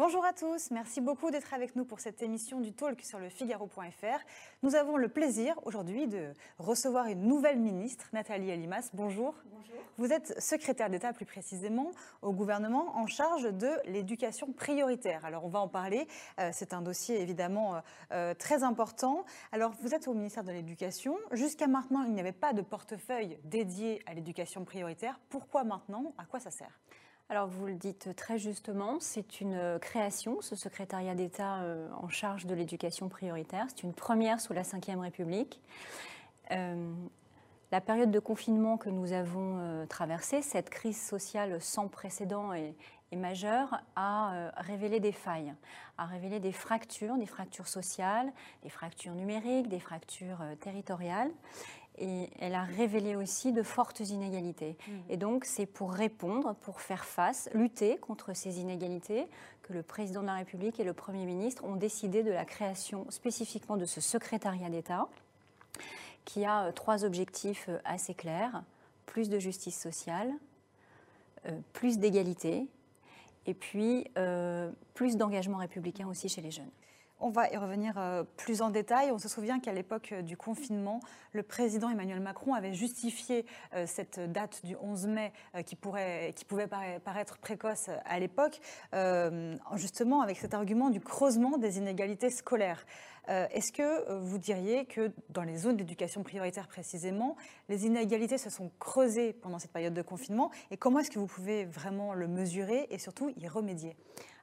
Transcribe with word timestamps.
Bonjour 0.00 0.24
à 0.24 0.32
tous, 0.32 0.70
merci 0.70 1.02
beaucoup 1.02 1.30
d'être 1.30 1.52
avec 1.52 1.76
nous 1.76 1.84
pour 1.84 2.00
cette 2.00 2.22
émission 2.22 2.58
du 2.60 2.72
Talk 2.72 3.02
sur 3.02 3.18
le 3.18 3.28
Figaro.fr. 3.28 4.18
Nous 4.62 4.74
avons 4.74 4.96
le 4.96 5.10
plaisir 5.10 5.60
aujourd'hui 5.66 6.06
de 6.08 6.32
recevoir 6.56 7.08
une 7.08 7.26
nouvelle 7.26 7.58
ministre, 7.58 8.08
Nathalie 8.14 8.48
Elimas. 8.48 8.88
Bonjour. 8.94 9.34
Bonjour. 9.52 9.76
Vous 9.98 10.10
êtes 10.10 10.40
secrétaire 10.40 10.88
d'État 10.88 11.12
plus 11.12 11.26
précisément 11.26 11.90
au 12.22 12.32
gouvernement 12.32 12.96
en 12.96 13.06
charge 13.06 13.52
de 13.52 13.68
l'éducation 13.84 14.50
prioritaire. 14.52 15.26
Alors 15.26 15.44
on 15.44 15.50
va 15.50 15.58
en 15.58 15.68
parler, 15.68 16.08
euh, 16.38 16.48
c'est 16.54 16.72
un 16.72 16.80
dossier 16.80 17.20
évidemment 17.20 17.74
euh, 17.74 17.80
euh, 18.12 18.32
très 18.34 18.62
important. 18.62 19.26
Alors 19.52 19.72
vous 19.82 19.94
êtes 19.94 20.08
au 20.08 20.14
ministère 20.14 20.44
de 20.44 20.52
l'Éducation. 20.52 21.18
Jusqu'à 21.32 21.66
maintenant, 21.66 22.04
il 22.04 22.14
n'y 22.14 22.20
avait 22.20 22.32
pas 22.32 22.54
de 22.54 22.62
portefeuille 22.62 23.38
dédié 23.44 24.00
à 24.06 24.14
l'éducation 24.14 24.64
prioritaire. 24.64 25.20
Pourquoi 25.28 25.62
maintenant? 25.62 26.14
À 26.16 26.24
quoi 26.24 26.40
ça 26.40 26.50
sert? 26.50 26.80
Alors 27.30 27.46
vous 27.46 27.66
le 27.66 27.74
dites 27.74 28.14
très 28.16 28.38
justement, 28.40 28.98
c'est 28.98 29.40
une 29.40 29.54
euh, 29.54 29.78
création, 29.78 30.40
ce 30.40 30.56
secrétariat 30.56 31.14
d'État 31.14 31.60
euh, 31.62 31.88
en 32.02 32.08
charge 32.08 32.44
de 32.44 32.56
l'éducation 32.56 33.08
prioritaire. 33.08 33.66
C'est 33.68 33.84
une 33.84 33.92
première 33.92 34.40
sous 34.40 34.52
la 34.52 34.62
Ve 34.62 34.98
République. 34.98 35.60
Euh, 36.50 36.92
la 37.70 37.80
période 37.80 38.10
de 38.10 38.18
confinement 38.18 38.76
que 38.76 38.90
nous 38.90 39.12
avons 39.12 39.86
traversée, 39.88 40.42
cette 40.42 40.70
crise 40.70 41.00
sociale 41.00 41.60
sans 41.60 41.86
précédent 41.86 42.52
et, 42.52 42.74
et 43.12 43.16
majeure, 43.16 43.80
a 43.94 44.50
révélé 44.56 44.98
des 44.98 45.12
failles, 45.12 45.54
a 45.96 46.06
révélé 46.06 46.40
des 46.40 46.50
fractures, 46.50 47.16
des 47.16 47.26
fractures 47.26 47.68
sociales, 47.68 48.32
des 48.64 48.70
fractures 48.70 49.14
numériques, 49.14 49.68
des 49.68 49.78
fractures 49.78 50.40
territoriales 50.58 51.30
et 51.98 52.30
elle 52.38 52.54
a 52.54 52.62
révélé 52.62 53.16
aussi 53.16 53.52
de 53.52 53.62
fortes 53.62 54.00
inégalités. 54.00 54.76
Mmh. 54.86 54.92
Et 55.10 55.16
donc, 55.16 55.44
c'est 55.44 55.66
pour 55.66 55.92
répondre, 55.92 56.54
pour 56.62 56.80
faire 56.80 57.04
face, 57.04 57.50
lutter 57.52 57.98
contre 57.98 58.34
ces 58.34 58.60
inégalités, 58.60 59.26
que 59.62 59.72
le 59.72 59.82
président 59.82 60.22
de 60.22 60.26
la 60.26 60.34
République 60.34 60.80
et 60.80 60.84
le 60.84 60.94
Premier 60.94 61.26
ministre 61.26 61.64
ont 61.64 61.76
décidé 61.76 62.22
de 62.22 62.30
la 62.30 62.44
création 62.44 63.10
spécifiquement 63.10 63.76
de 63.76 63.84
ce 63.84 64.00
secrétariat 64.00 64.70
d'État, 64.70 65.08
qui 66.24 66.44
a 66.44 66.64
euh, 66.64 66.72
trois 66.72 67.04
objectifs 67.04 67.66
euh, 67.68 67.78
assez 67.84 68.14
clairs 68.14 68.62
plus 69.06 69.28
de 69.28 69.38
justice 69.38 69.78
sociale, 69.78 70.30
euh, 71.46 71.58
plus 71.72 71.98
d'égalité, 71.98 72.66
et 73.46 73.54
puis 73.54 74.06
plus 74.94 75.16
d'engagement 75.16 75.56
républicain 75.56 76.06
aussi 76.06 76.28
chez 76.28 76.42
les 76.42 76.50
jeunes. 76.50 76.70
On 77.22 77.28
va 77.28 77.50
y 77.50 77.56
revenir 77.58 77.94
euh, 77.98 78.24
plus 78.38 78.62
en 78.62 78.70
détail. 78.70 79.10
On 79.10 79.18
se 79.18 79.28
souvient 79.28 79.60
qu'à 79.60 79.74
l'époque 79.74 80.12
euh, 80.12 80.22
du 80.22 80.38
confinement, 80.38 81.00
le 81.32 81.42
président 81.42 81.90
Emmanuel 81.90 82.20
Macron 82.20 82.54
avait 82.54 82.72
justifié 82.72 83.44
euh, 83.74 83.84
cette 83.86 84.20
date 84.32 84.64
du 84.64 84.74
11 84.80 85.06
mai 85.06 85.32
qui, 85.66 85.76
pouvait 85.76 86.32
paraître 87.04 87.36
précoce 87.38 87.90
à 88.04 88.18
l'époque, 88.18 88.60
justement 89.74 90.22
avec 90.22 90.38
cet 90.38 90.54
argument 90.54 90.90
du 90.90 91.00
creusement 91.00 91.58
des 91.58 91.78
inégalités 91.78 92.30
scolaires. 92.30 92.86
Est-ce 93.28 93.72
que 93.72 94.18
vous 94.18 94.38
diriez 94.38 94.86
que 94.86 95.12
dans 95.28 95.42
les 95.42 95.56
zones 95.56 95.76
d'éducation 95.76 96.22
prioritaire 96.22 96.66
précisément, 96.66 97.36
les 97.68 97.86
inégalités 97.86 98.38
se 98.38 98.50
sont 98.50 98.70
creusées 98.78 99.32
pendant 99.32 99.58
cette 99.58 99.72
période 99.72 99.94
de 99.94 100.02
confinement? 100.02 100.50
Et 100.70 100.76
comment 100.76 100.98
est-ce 100.98 101.10
que 101.10 101.18
vous 101.18 101.26
pouvez 101.26 101.64
vraiment 101.64 102.14
le 102.14 102.26
mesurer 102.26 102.86
et 102.90 102.98
surtout 102.98 103.32
y 103.36 103.46
remédier? 103.46 103.96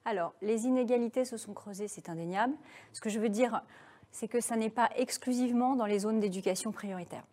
Alors, 0.08 0.34
les 0.42 0.68
inégalités 0.68 1.26
se 1.26 1.36
sont 1.36 1.54
creusées, 1.54 1.90
c'est 1.90 2.08
indéniable. 2.08 2.54
Ce 2.94 3.02
que 3.02 3.10
je 3.10 3.20
veux 3.20 3.28
dire, 3.28 3.62
c'est 4.10 4.30
que 4.30 4.40
ça 4.40 4.56
n'est 4.56 4.70
pas 4.70 4.90
exclusivement 4.96 5.76
dans 5.76 5.86
les 5.86 6.00
zones 6.00 6.22
d'éducation 6.22 6.72
prioritaire. 6.72 7.24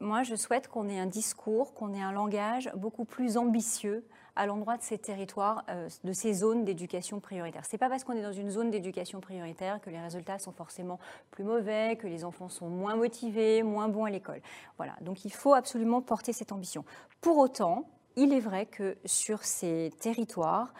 Moi, 0.00 0.22
je 0.22 0.34
souhaite 0.34 0.68
qu'on 0.68 0.88
ait 0.88 0.98
un 0.98 1.04
discours, 1.04 1.74
qu'on 1.74 1.92
ait 1.92 2.00
un 2.00 2.12
langage 2.12 2.70
beaucoup 2.74 3.04
plus 3.04 3.36
ambitieux 3.36 4.06
à 4.36 4.46
l'endroit 4.46 4.78
de 4.78 4.82
ces 4.82 4.96
territoires, 4.96 5.64
euh, 5.68 5.90
de 6.02 6.12
ces 6.14 6.32
zones 6.32 6.64
d'éducation 6.64 7.20
prioritaire. 7.20 7.66
Ce 7.66 7.72
n'est 7.72 7.78
pas 7.78 7.90
parce 7.90 8.04
qu'on 8.04 8.14
est 8.14 8.22
dans 8.22 8.32
une 8.32 8.48
zone 8.48 8.70
d'éducation 8.70 9.20
prioritaire 9.20 9.78
que 9.82 9.90
les 9.90 10.00
résultats 10.00 10.38
sont 10.38 10.52
forcément 10.52 10.98
plus 11.30 11.44
mauvais, 11.44 11.96
que 11.96 12.06
les 12.06 12.24
enfants 12.24 12.48
sont 12.48 12.70
moins 12.70 12.96
motivés, 12.96 13.62
moins 13.62 13.88
bons 13.88 14.06
à 14.06 14.10
l'école. 14.10 14.40
Voilà, 14.78 14.94
donc 15.02 15.26
il 15.26 15.32
faut 15.32 15.52
absolument 15.52 16.00
porter 16.00 16.32
cette 16.32 16.52
ambition. 16.52 16.86
Pour 17.20 17.36
autant, 17.36 17.86
il 18.16 18.32
est 18.32 18.40
vrai 18.40 18.64
que 18.64 18.96
sur 19.04 19.44
ces 19.44 19.92
territoires, 20.00 20.72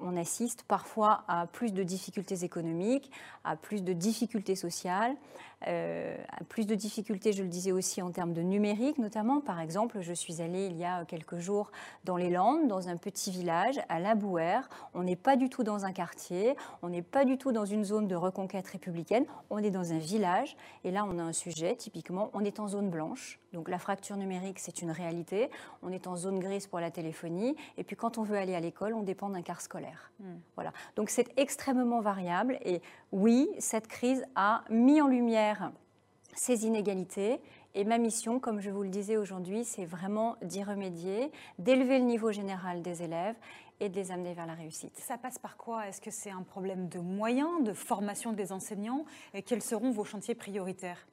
on 0.00 0.16
assiste 0.16 0.62
parfois 0.64 1.24
à 1.28 1.46
plus 1.46 1.72
de 1.72 1.82
difficultés 1.82 2.44
économiques, 2.44 3.10
à 3.44 3.56
plus 3.56 3.82
de 3.82 3.92
difficultés 3.92 4.56
sociales, 4.56 5.14
euh, 5.66 6.16
plus 6.48 6.66
de 6.66 6.74
difficultés, 6.74 7.32
je 7.32 7.42
le 7.42 7.48
disais 7.48 7.72
aussi, 7.72 8.00
en 8.02 8.10
termes 8.10 8.32
de 8.32 8.42
numérique 8.42 8.98
notamment. 8.98 9.40
Par 9.40 9.60
exemple, 9.60 10.00
je 10.00 10.12
suis 10.12 10.40
allée 10.40 10.66
il 10.66 10.76
y 10.76 10.84
a 10.84 11.04
quelques 11.04 11.38
jours 11.38 11.70
dans 12.04 12.16
les 12.16 12.30
Landes, 12.30 12.66
dans 12.68 12.88
un 12.88 12.96
petit 12.96 13.30
village, 13.30 13.80
à 13.88 14.00
La 14.00 14.14
Bouère. 14.14 14.68
On 14.94 15.02
n'est 15.02 15.16
pas 15.16 15.36
du 15.36 15.48
tout 15.48 15.62
dans 15.62 15.84
un 15.84 15.92
quartier, 15.92 16.56
on 16.82 16.88
n'est 16.88 17.02
pas 17.02 17.24
du 17.24 17.38
tout 17.38 17.52
dans 17.52 17.64
une 17.64 17.84
zone 17.84 18.08
de 18.08 18.16
reconquête 18.16 18.66
républicaine, 18.68 19.24
on 19.50 19.58
est 19.58 19.70
dans 19.70 19.92
un 19.92 19.98
village. 19.98 20.56
Et 20.84 20.90
là, 20.90 21.04
on 21.08 21.18
a 21.18 21.22
un 21.22 21.32
sujet, 21.32 21.76
typiquement, 21.76 22.30
on 22.32 22.44
est 22.44 22.60
en 22.60 22.68
zone 22.68 22.90
blanche. 22.90 23.38
Donc 23.52 23.68
la 23.68 23.78
fracture 23.78 24.16
numérique, 24.16 24.60
c'est 24.60 24.80
une 24.80 24.92
réalité. 24.92 25.50
On 25.82 25.90
est 25.90 26.06
en 26.06 26.16
zone 26.16 26.38
grise 26.38 26.66
pour 26.66 26.78
la 26.78 26.90
téléphonie. 26.90 27.56
Et 27.76 27.84
puis 27.84 27.96
quand 27.96 28.16
on 28.16 28.22
veut 28.22 28.36
aller 28.36 28.54
à 28.54 28.60
l'école, 28.60 28.94
on 28.94 29.02
dépend 29.02 29.28
d'un 29.28 29.42
car 29.42 29.60
scolaire. 29.60 30.12
Hmm. 30.20 30.38
Voilà. 30.54 30.72
Donc 30.96 31.10
c'est 31.10 31.26
extrêmement 31.36 32.00
variable. 32.00 32.58
Et 32.64 32.80
oui, 33.12 33.48
cette 33.58 33.88
crise 33.88 34.24
a 34.36 34.62
mis 34.70 35.00
en 35.00 35.08
lumière 35.08 35.49
ces 36.34 36.66
inégalités. 36.66 37.40
Et 37.74 37.84
ma 37.84 37.98
mission, 37.98 38.40
comme 38.40 38.60
je 38.60 38.70
vous 38.70 38.82
le 38.82 38.88
disais 38.88 39.16
aujourd'hui, 39.16 39.64
c'est 39.64 39.84
vraiment 39.84 40.36
d'y 40.42 40.62
remédier, 40.62 41.30
d'élever 41.58 41.98
le 41.98 42.04
niveau 42.04 42.32
général 42.32 42.82
des 42.82 43.02
élèves 43.02 43.36
et 43.78 43.88
de 43.88 43.96
les 43.96 44.10
amener 44.10 44.34
vers 44.34 44.46
la 44.46 44.54
réussite. 44.54 44.96
Ça 44.98 45.16
passe 45.16 45.38
par 45.38 45.56
quoi? 45.56 45.86
Est-ce 45.86 46.00
que 46.00 46.10
c'est 46.10 46.30
un 46.30 46.42
problème 46.42 46.88
de 46.88 46.98
moyens, 46.98 47.62
de 47.62 47.72
formation 47.72 48.32
des 48.32 48.52
enseignants? 48.52 49.04
Et 49.34 49.42
quels 49.42 49.62
seront 49.62 49.90
vos 49.90 50.04
chantiers 50.04 50.34
prioritaires? 50.34 51.06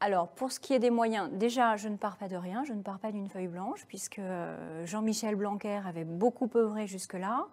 Alors, 0.00 0.28
pour 0.28 0.50
ce 0.50 0.58
qui 0.58 0.74
est 0.74 0.80
des 0.80 0.90
moyens, 0.90 1.30
déjà, 1.32 1.76
je 1.76 1.88
ne 1.88 1.96
pars 1.96 2.16
pas 2.16 2.28
de 2.28 2.36
rien, 2.36 2.64
je 2.64 2.72
ne 2.72 2.82
pars 2.82 2.98
pas 2.98 3.12
d'une 3.12 3.28
feuille 3.28 3.46
blanche, 3.46 3.84
puisque 3.86 4.18
euh, 4.18 4.84
Jean-Michel 4.84 5.36
Blanquer 5.36 5.80
avait 5.86 6.04
beaucoup 6.04 6.50
œuvré 6.56 6.88
jusque-là. 6.88 7.46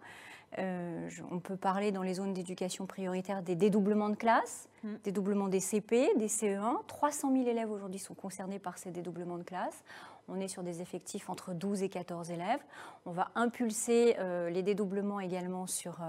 Euh, 0.57 1.09
on 1.29 1.39
peut 1.39 1.55
parler 1.55 1.91
dans 1.91 2.01
les 2.01 2.15
zones 2.15 2.33
d'éducation 2.33 2.87
prioritaire 2.87 3.43
des 3.43 3.55
dédoublements 3.55 4.09
de 4.09 4.15
classe, 4.15 4.67
mm. 4.83 4.95
dédoublements 5.03 5.47
des 5.47 5.59
CP, 5.59 6.09
des 6.17 6.27
CE1. 6.27 6.85
300 6.87 7.31
000 7.31 7.47
élèves 7.47 7.71
aujourd'hui 7.71 7.99
sont 7.99 8.15
concernés 8.15 8.59
par 8.59 8.77
ces 8.77 8.91
dédoublements 8.91 9.37
de 9.37 9.43
classe. 9.43 9.83
On 10.27 10.39
est 10.39 10.47
sur 10.47 10.63
des 10.63 10.81
effectifs 10.81 11.29
entre 11.29 11.53
12 11.53 11.83
et 11.83 11.89
14 11.89 12.31
élèves. 12.31 12.59
On 13.05 13.11
va 13.11 13.29
impulser 13.35 14.15
euh, 14.19 14.49
les 14.49 14.63
dédoublements 14.63 15.19
également 15.19 15.67
sur 15.67 15.99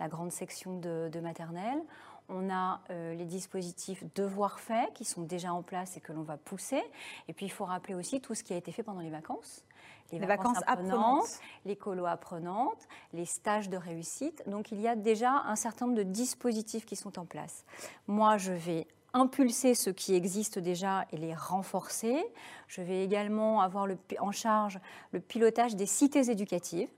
la 0.00 0.08
grande 0.08 0.32
section 0.32 0.78
de, 0.78 1.08
de 1.12 1.20
maternelle. 1.20 1.80
On 2.28 2.50
a 2.50 2.80
euh, 2.90 3.14
les 3.14 3.24
dispositifs 3.24 4.02
devoirs 4.14 4.58
faits 4.58 4.92
qui 4.94 5.04
sont 5.04 5.22
déjà 5.22 5.52
en 5.52 5.62
place 5.62 5.96
et 5.96 6.00
que 6.00 6.12
l'on 6.12 6.22
va 6.22 6.36
pousser. 6.36 6.82
Et 7.28 7.32
puis 7.32 7.46
il 7.46 7.50
faut 7.50 7.64
rappeler 7.64 7.94
aussi 7.94 8.20
tout 8.20 8.34
ce 8.34 8.42
qui 8.42 8.52
a 8.52 8.56
été 8.56 8.72
fait 8.72 8.82
pendant 8.82 9.00
les 9.00 9.10
vacances. 9.10 9.64
Les, 10.12 10.18
vacances, 10.18 10.58
apprenantes, 10.66 11.40
les 11.64 11.76
colos 11.76 12.06
apprenantes, 12.06 12.86
les 13.12 13.24
stages 13.24 13.68
de 13.68 13.76
réussite. 13.76 14.42
Donc 14.46 14.70
il 14.72 14.80
y 14.80 14.88
a 14.88 14.96
déjà 14.96 15.42
un 15.46 15.56
certain 15.56 15.86
nombre 15.86 15.98
de 15.98 16.04
dispositifs 16.04 16.86
qui 16.86 16.96
sont 16.96 17.18
en 17.18 17.24
place. 17.24 17.64
Moi, 18.06 18.36
je 18.38 18.52
vais 18.52 18.86
impulser 19.12 19.74
ceux 19.74 19.92
qui 19.92 20.14
existent 20.14 20.60
déjà 20.60 21.06
et 21.10 21.16
les 21.16 21.34
renforcer. 21.34 22.22
Je 22.68 22.82
vais 22.82 23.02
également 23.04 23.60
avoir 23.62 23.88
en 24.20 24.32
charge 24.32 24.78
le 25.12 25.20
pilotage 25.20 25.74
des 25.74 25.86
cités 25.86 26.30
éducatives. 26.30 26.88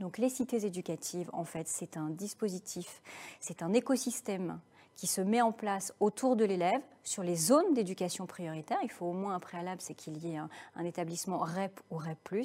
Donc 0.00 0.18
les 0.18 0.28
cités 0.28 0.64
éducatives, 0.64 1.28
en 1.32 1.44
fait, 1.44 1.68
c'est 1.68 1.96
un 1.96 2.08
dispositif, 2.10 3.02
c'est 3.38 3.62
un 3.62 3.72
écosystème 3.72 4.60
qui 4.96 5.06
se 5.06 5.20
met 5.20 5.40
en 5.40 5.52
place 5.52 5.94
autour 6.00 6.36
de 6.36 6.44
l'élève 6.44 6.82
sur 7.04 7.22
les 7.22 7.36
zones 7.36 7.74
d'éducation 7.74 8.26
prioritaire. 8.26 8.78
Il 8.82 8.90
faut 8.90 9.06
au 9.06 9.12
moins 9.12 9.34
un 9.34 9.40
préalable, 9.40 9.80
c'est 9.80 9.94
qu'il 9.94 10.18
y 10.18 10.34
ait 10.34 10.36
un, 10.36 10.48
établissement 10.84 11.38
REP 11.38 11.80
ou 11.90 11.96
REP+. 11.96 12.42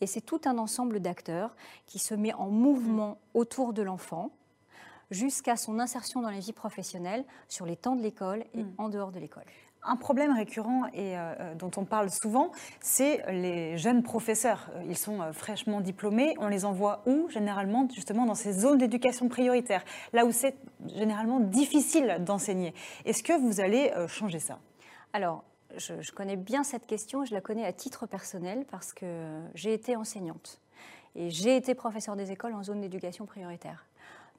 Et 0.00 0.06
c'est 0.06 0.20
tout 0.20 0.40
un 0.44 0.58
ensemble 0.58 1.00
d'acteurs 1.00 1.54
qui 1.86 1.98
se 1.98 2.14
met 2.14 2.34
en 2.34 2.50
mouvement 2.50 3.18
autour 3.32 3.72
de 3.72 3.82
l'enfant 3.82 4.30
jusqu'à 5.10 5.56
son 5.56 5.78
insertion 5.78 6.22
dans 6.22 6.30
la 6.30 6.40
vie 6.40 6.52
professionnelle 6.52 7.24
sur 7.48 7.66
les 7.66 7.76
temps 7.76 7.96
de 7.96 8.02
l'école 8.02 8.44
et 8.54 8.62
mm. 8.62 8.74
en 8.78 8.88
dehors 8.88 9.12
de 9.12 9.20
l'école. 9.20 9.44
Un 9.86 9.96
problème 9.96 10.34
récurrent 10.34 10.86
et 10.94 11.16
euh, 11.16 11.34
euh, 11.40 11.54
dont 11.54 11.70
on 11.76 11.84
parle 11.84 12.10
souvent, 12.10 12.52
c'est 12.80 13.22
les 13.30 13.76
jeunes 13.76 14.02
professeurs. 14.02 14.70
Euh, 14.74 14.82
ils 14.88 14.96
sont 14.96 15.32
fraîchement 15.32 15.82
diplômés. 15.82 16.34
On 16.38 16.48
les 16.48 16.64
envoie 16.64 17.02
où 17.06 17.28
Généralement, 17.28 17.86
justement, 17.94 18.24
dans 18.24 18.34
ces 18.34 18.52
zones 18.52 18.78
d'éducation 18.78 19.28
prioritaire, 19.28 19.84
là 20.12 20.24
où 20.24 20.32
c'est 20.32 20.56
généralement 20.94 21.40
difficile 21.40 22.16
d'enseigner. 22.20 22.72
Est-ce 23.04 23.22
que 23.22 23.32
vous 23.38 23.60
allez 23.60 23.92
changer 24.08 24.38
ça? 24.38 24.58
Alors, 25.12 25.44
je, 25.76 26.00
je, 26.00 26.12
connais 26.12 26.36
bien 26.36 26.64
cette 26.64 26.86
question. 26.86 27.24
Je 27.24 27.34
la 27.34 27.40
connais 27.40 27.64
à 27.64 27.72
titre 27.72 28.06
personnel 28.06 28.64
parce 28.70 28.92
que 28.92 29.40
j'ai 29.54 29.74
été 29.74 29.96
enseignante 29.96 30.60
et 31.14 31.30
j'ai 31.30 31.56
été 31.56 31.74
professeur 31.74 32.16
des 32.16 32.32
écoles 32.32 32.54
en 32.54 32.62
zone 32.62 32.80
d'éducation 32.80 33.26
prioritaire. 33.26 33.86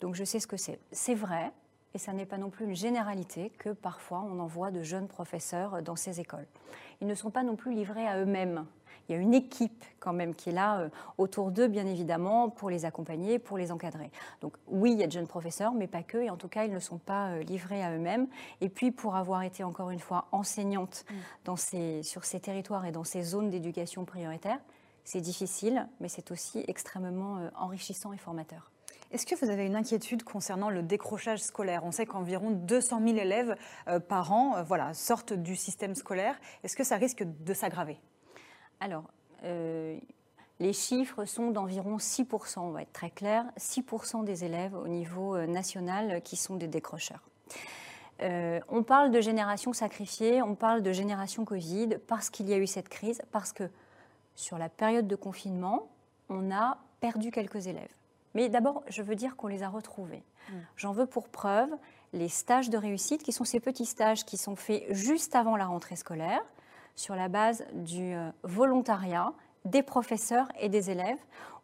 Donc, 0.02 0.16
je 0.16 0.24
sais 0.24 0.40
ce 0.40 0.48
que 0.48 0.58
c'est. 0.58 0.80
C'est 0.92 1.16
vrai 1.16 1.52
et 1.96 1.98
ça 1.98 2.12
n'est 2.12 2.26
pas 2.26 2.38
non 2.38 2.50
plus 2.50 2.66
une 2.66 2.76
généralité 2.76 3.52
que 3.58 3.70
parfois 3.70 4.22
on 4.30 4.40
envoie 4.40 4.70
de 4.70 4.84
jeunes 4.84 5.08
professeurs 5.08 5.82
dans 5.82 5.96
ces 5.96 6.20
écoles. 6.20 6.46
Ils 7.00 7.08
ne 7.08 7.16
sont 7.16 7.32
pas 7.32 7.42
non 7.42 7.56
plus 7.56 7.74
livrés 7.74 8.06
à 8.06 8.20
eux-mêmes. 8.20 8.66
Il 9.08 9.14
y 9.14 9.16
a 9.16 9.22
une 9.22 9.34
équipe 9.34 9.86
quand 10.00 10.14
même 10.14 10.36
qui 10.36 10.50
est 10.50 10.54
là 10.54 10.80
euh, 10.80 10.90
autour 11.18 11.52
d'eux, 11.52 11.68
bien 11.68 11.86
évidemment, 11.86 12.50
pour 12.50 12.70
les 12.70 12.86
accompagner, 12.86 13.40
pour 13.40 13.58
les 13.58 13.72
encadrer. 13.72 14.12
Donc 14.42 14.58
oui, 14.68 14.92
il 14.92 15.00
y 15.00 15.04
a 15.04 15.08
de 15.08 15.12
jeunes 15.12 15.28
professeurs, 15.28 15.74
mais 15.74 15.88
pas 15.88 16.04
que, 16.04 16.18
et 16.18 16.30
en 16.30 16.38
tout 16.38 16.48
cas, 16.48 16.66
ils 16.66 16.74
ne 16.74 16.80
sont 16.80 16.98
pas 16.98 17.30
euh, 17.30 17.44
livrés 17.44 17.84
à 17.84 17.94
eux-mêmes. 17.96 18.28
Et 18.62 18.70
puis, 18.70 18.92
pour 18.92 19.16
avoir 19.16 19.44
été 19.44 19.64
encore 19.64 19.92
une 19.92 20.00
fois 20.00 20.28
enseignante 20.32 21.06
mm. 21.10 21.14
dans 21.46 21.56
ces, 21.56 22.04
sur 22.04 22.26
ces 22.26 22.40
territoires 22.40 22.86
et 22.86 22.92
dans 22.92 23.04
ces 23.04 23.22
zones 23.22 23.50
d'éducation 23.50 24.06
prioritaire, 24.06 24.60
c'est 25.04 25.22
difficile, 25.22 25.88
mais 26.00 26.10
c'est 26.10 26.32
aussi 26.32 26.66
extrêmement 26.68 27.38
euh, 27.38 27.50
enrichissant 27.56 28.12
et 28.12 28.18
formateur. 28.18 28.72
Est-ce 29.12 29.26
que 29.26 29.36
vous 29.36 29.50
avez 29.50 29.66
une 29.66 29.76
inquiétude 29.76 30.24
concernant 30.24 30.70
le 30.70 30.82
décrochage 30.82 31.42
scolaire? 31.42 31.84
On 31.86 31.92
sait 31.92 32.06
qu'environ 32.06 32.52
200 32.52 33.02
000 33.06 33.18
élèves 33.18 33.56
euh, 33.88 34.00
par 34.00 34.32
an 34.34 34.56
euh, 34.58 34.94
sortent 34.94 35.34
du 35.34 35.56
système 35.56 35.96
scolaire. 35.96 36.40
Est-ce 36.64 36.76
que 36.76 36.84
ça 36.84 36.98
risque 36.98 37.24
de 37.24 37.54
s'aggraver? 37.54 38.00
Alors, 38.80 39.06
les 40.60 40.74
chiffres 40.74 41.26
sont 41.26 41.52
d'environ 41.52 41.98
6%, 41.98 42.60
on 42.60 42.72
va 42.72 42.82
être 42.82 42.94
très 42.94 43.12
clair, 43.12 43.46
6% 43.58 44.24
des 44.24 44.44
élèves 44.44 44.74
au 44.74 44.88
niveau 44.88 45.38
national 45.46 46.22
qui 46.24 46.36
sont 46.36 46.56
des 46.56 46.68
décrocheurs. 46.68 47.22
on 48.20 48.84
parle 48.84 49.12
de 49.12 49.22
génération 49.22 49.72
sacrifiée, 49.72 50.42
on 50.42 50.56
parle 50.56 50.82
de 50.82 50.92
génération 50.92 51.46
Covid 51.46 52.00
parce 52.08 52.30
qu'il 52.30 52.50
y 52.50 52.54
a 52.54 52.58
eu 52.58 52.68
cette 52.68 52.90
crise, 52.90 53.22
parce 53.32 53.54
que 53.54 53.70
sur 54.36 54.58
la 54.58 54.70
période 54.70 55.08
de 55.08 55.16
confinement, 55.16 55.88
on 56.30 56.52
a 56.52 56.78
perdu 57.00 57.32
quelques 57.32 57.68
élèves. 57.68 57.94
Mais 58.36 58.50
d'abord, 58.50 58.84
je 58.88 59.02
veux 59.02 59.16
dire 59.16 59.36
qu'on 59.36 59.48
les 59.48 59.64
a 59.64 59.70
retrouvés. 59.70 60.24
Mm. 60.50 60.54
J'en 60.76 60.92
veux 60.92 61.08
pour 61.08 61.30
preuve 61.30 61.70
les 62.14 62.30
stages 62.30 62.70
de 62.70 62.78
réussite, 62.78 63.24
qui 63.24 63.32
sont 63.32 63.44
ces 63.44 63.60
petits 63.60 63.86
stages 63.86 64.26
qui 64.26 64.38
sont 64.38 64.56
faits 64.56 64.86
juste 64.92 65.36
avant 65.36 65.58
la 65.58 65.66
rentrée 65.66 65.96
scolaire, 65.96 66.42
sur 66.96 67.16
la 67.16 67.28
base 67.28 67.66
du 67.74 68.14
euh, 68.14 68.30
volontariat 68.44 69.34
des 69.66 69.82
professeurs 69.82 70.48
et 70.60 70.70
des 70.70 70.92
élèves, 70.92 71.18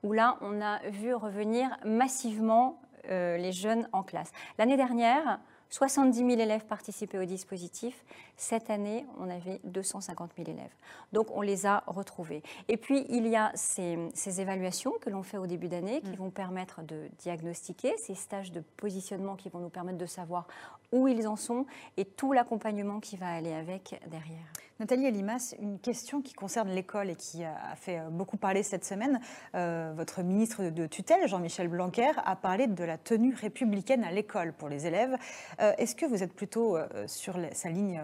où 0.03 0.11
là, 0.11 0.37
on 0.41 0.61
a 0.61 0.79
vu 0.89 1.13
revenir 1.13 1.69
massivement 1.85 2.81
euh, 3.09 3.37
les 3.37 3.51
jeunes 3.51 3.87
en 3.93 4.03
classe. 4.03 4.31
L'année 4.57 4.77
dernière, 4.77 5.39
70 5.71 6.17
000 6.17 6.29
élèves 6.31 6.65
participaient 6.65 7.17
au 7.17 7.25
dispositif. 7.25 8.03
Cette 8.35 8.69
année, 8.69 9.05
on 9.17 9.29
avait 9.29 9.61
250 9.63 10.31
000 10.37 10.49
élèves. 10.49 10.73
Donc, 11.13 11.27
on 11.33 11.41
les 11.41 11.65
a 11.65 11.83
retrouvés. 11.87 12.43
Et 12.67 12.75
puis, 12.75 13.05
il 13.09 13.25
y 13.27 13.37
a 13.37 13.51
ces, 13.55 14.41
évaluations 14.41 14.93
que 15.01 15.09
l'on 15.09 15.23
fait 15.23 15.37
au 15.37 15.47
début 15.47 15.69
d'année 15.69 16.01
qui 16.01 16.11
mm. 16.11 16.15
vont 16.15 16.29
permettre 16.29 16.81
de 16.83 17.07
diagnostiquer, 17.19 17.95
ces 17.97 18.15
stages 18.15 18.51
de 18.51 18.59
positionnement 18.77 19.35
qui 19.35 19.47
vont 19.47 19.59
nous 19.59 19.69
permettre 19.69 19.97
de 19.97 20.05
savoir 20.05 20.45
où 20.91 21.07
ils 21.07 21.27
en 21.27 21.35
sont 21.35 21.65
et 21.97 22.05
tout 22.05 22.33
l'accompagnement 22.33 22.99
qui 22.99 23.17
va 23.17 23.27
aller 23.27 23.53
avec 23.53 23.99
derrière. 24.09 24.51
Nathalie 24.81 25.05
Elimas, 25.05 25.53
une 25.61 25.77
question 25.77 26.23
qui 26.23 26.33
concerne 26.33 26.69
l'école 26.69 27.11
et 27.11 27.15
qui 27.15 27.43
a 27.43 27.75
fait 27.75 27.99
euh, 27.99 28.09
beaucoup 28.09 28.35
parler 28.35 28.63
cette 28.63 28.83
semaine. 28.83 29.19
Euh, 29.53 29.93
votre 29.95 30.23
ministre 30.23 30.71
de 30.71 30.87
tutelle, 30.87 31.27
Jean-Michel 31.27 31.67
Blanquer, 31.67 32.13
a 32.25 32.35
parlé 32.35 32.65
de 32.65 32.83
la 32.83 32.97
tenue 32.97 33.35
républicaine 33.35 34.03
à 34.03 34.11
l'école 34.11 34.53
pour 34.53 34.69
les 34.69 34.87
élèves. 34.87 35.15
Euh, 35.61 35.73
est-ce 35.77 35.95
que 35.95 36.07
vous 36.07 36.23
êtes 36.23 36.33
plutôt 36.33 36.79
sur 37.05 37.37
sa 37.51 37.69
ligne 37.69 38.01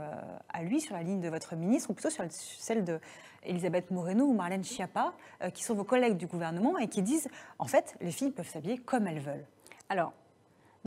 à 0.53 0.61
lui, 0.61 0.79
sur 0.79 0.93
la 0.93 1.01
ligne 1.01 1.19
de 1.19 1.29
votre 1.29 1.55
ministre, 1.55 1.89
ou 1.89 1.93
plutôt 1.93 2.11
sur 2.11 2.23
celle 2.29 2.83
de 2.83 2.99
Elisabeth 3.41 3.89
Moreno 3.89 4.25
ou 4.25 4.33
Marlène 4.33 4.63
Schiappa, 4.63 5.13
qui 5.55 5.63
sont 5.63 5.73
vos 5.73 5.83
collègues 5.83 6.17
du 6.17 6.27
gouvernement 6.27 6.77
et 6.77 6.87
qui 6.87 7.01
disent, 7.01 7.27
en 7.57 7.65
fait, 7.65 7.95
les 8.01 8.11
filles 8.11 8.31
peuvent 8.31 8.47
s'habiller 8.47 8.77
comme 8.77 9.07
elles 9.07 9.19
veulent? 9.19 9.45
Alors, 9.89 10.13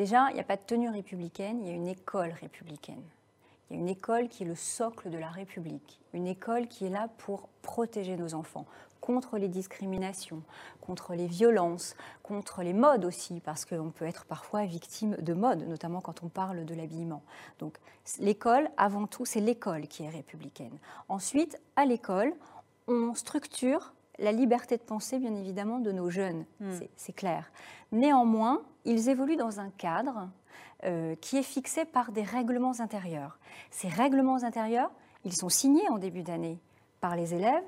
déjà, 0.00 0.30
il 0.30 0.34
n'y 0.34 0.40
a 0.40 0.44
pas 0.44 0.56
de 0.56 0.62
tenue 0.62 0.88
républicaine, 0.88 1.60
il 1.60 1.68
y 1.68 1.70
a 1.70 1.74
une 1.74 1.86
école 1.86 2.32
républicaine. 2.40 3.02
Il 3.68 3.76
y 3.76 3.78
a 3.78 3.82
une 3.82 3.88
école 3.88 4.28
qui 4.28 4.44
est 4.44 4.46
le 4.46 4.54
socle 4.54 5.10
de 5.10 5.18
la 5.18 5.28
République, 5.28 6.00
une 6.14 6.26
école 6.26 6.68
qui 6.68 6.86
est 6.86 6.88
là 6.88 7.08
pour 7.18 7.50
protéger 7.60 8.16
nos 8.16 8.32
enfants 8.32 8.64
contre 9.02 9.36
les 9.36 9.48
discriminations, 9.48 10.42
contre 10.80 11.14
les 11.14 11.26
violences, 11.26 11.96
contre 12.22 12.62
les 12.62 12.72
modes 12.72 13.04
aussi, 13.04 13.40
parce 13.40 13.66
qu'on 13.66 13.90
peut 13.90 14.06
être 14.06 14.24
parfois 14.24 14.64
victime 14.64 15.16
de 15.16 15.34
modes, 15.34 15.68
notamment 15.68 16.00
quand 16.00 16.22
on 16.22 16.28
parle 16.28 16.64
de 16.64 16.74
l'habillement. 16.74 17.22
Donc 17.58 17.76
l'école, 18.20 18.70
avant 18.78 19.06
tout, 19.06 19.26
c'est 19.26 19.40
l'école 19.40 19.86
qui 19.86 20.04
est 20.04 20.08
républicaine. 20.08 20.78
Ensuite, 21.10 21.60
à 21.76 21.84
l'école, 21.84 22.32
on 22.88 23.14
structure 23.14 23.92
la 24.20 24.32
liberté 24.32 24.76
de 24.76 24.82
penser, 24.82 25.18
bien 25.18 25.34
évidemment, 25.34 25.80
de 25.80 25.92
nos 25.92 26.10
jeunes, 26.10 26.44
hmm. 26.60 26.70
c'est 26.96 27.12
clair. 27.12 27.50
Néanmoins, 27.90 28.62
ils 28.84 29.08
évoluent 29.08 29.36
dans 29.36 29.60
un 29.60 29.70
cadre 29.70 30.28
euh, 30.84 31.14
qui 31.16 31.36
est 31.36 31.42
fixé 31.42 31.84
par 31.84 32.12
des 32.12 32.22
règlements 32.22 32.80
intérieurs. 32.80 33.38
Ces 33.70 33.88
règlements 33.88 34.44
intérieurs, 34.44 34.90
ils 35.24 35.34
sont 35.34 35.48
signés 35.48 35.88
en 35.90 35.98
début 35.98 36.22
d'année 36.22 36.58
par 37.00 37.16
les 37.16 37.34
élèves 37.34 37.64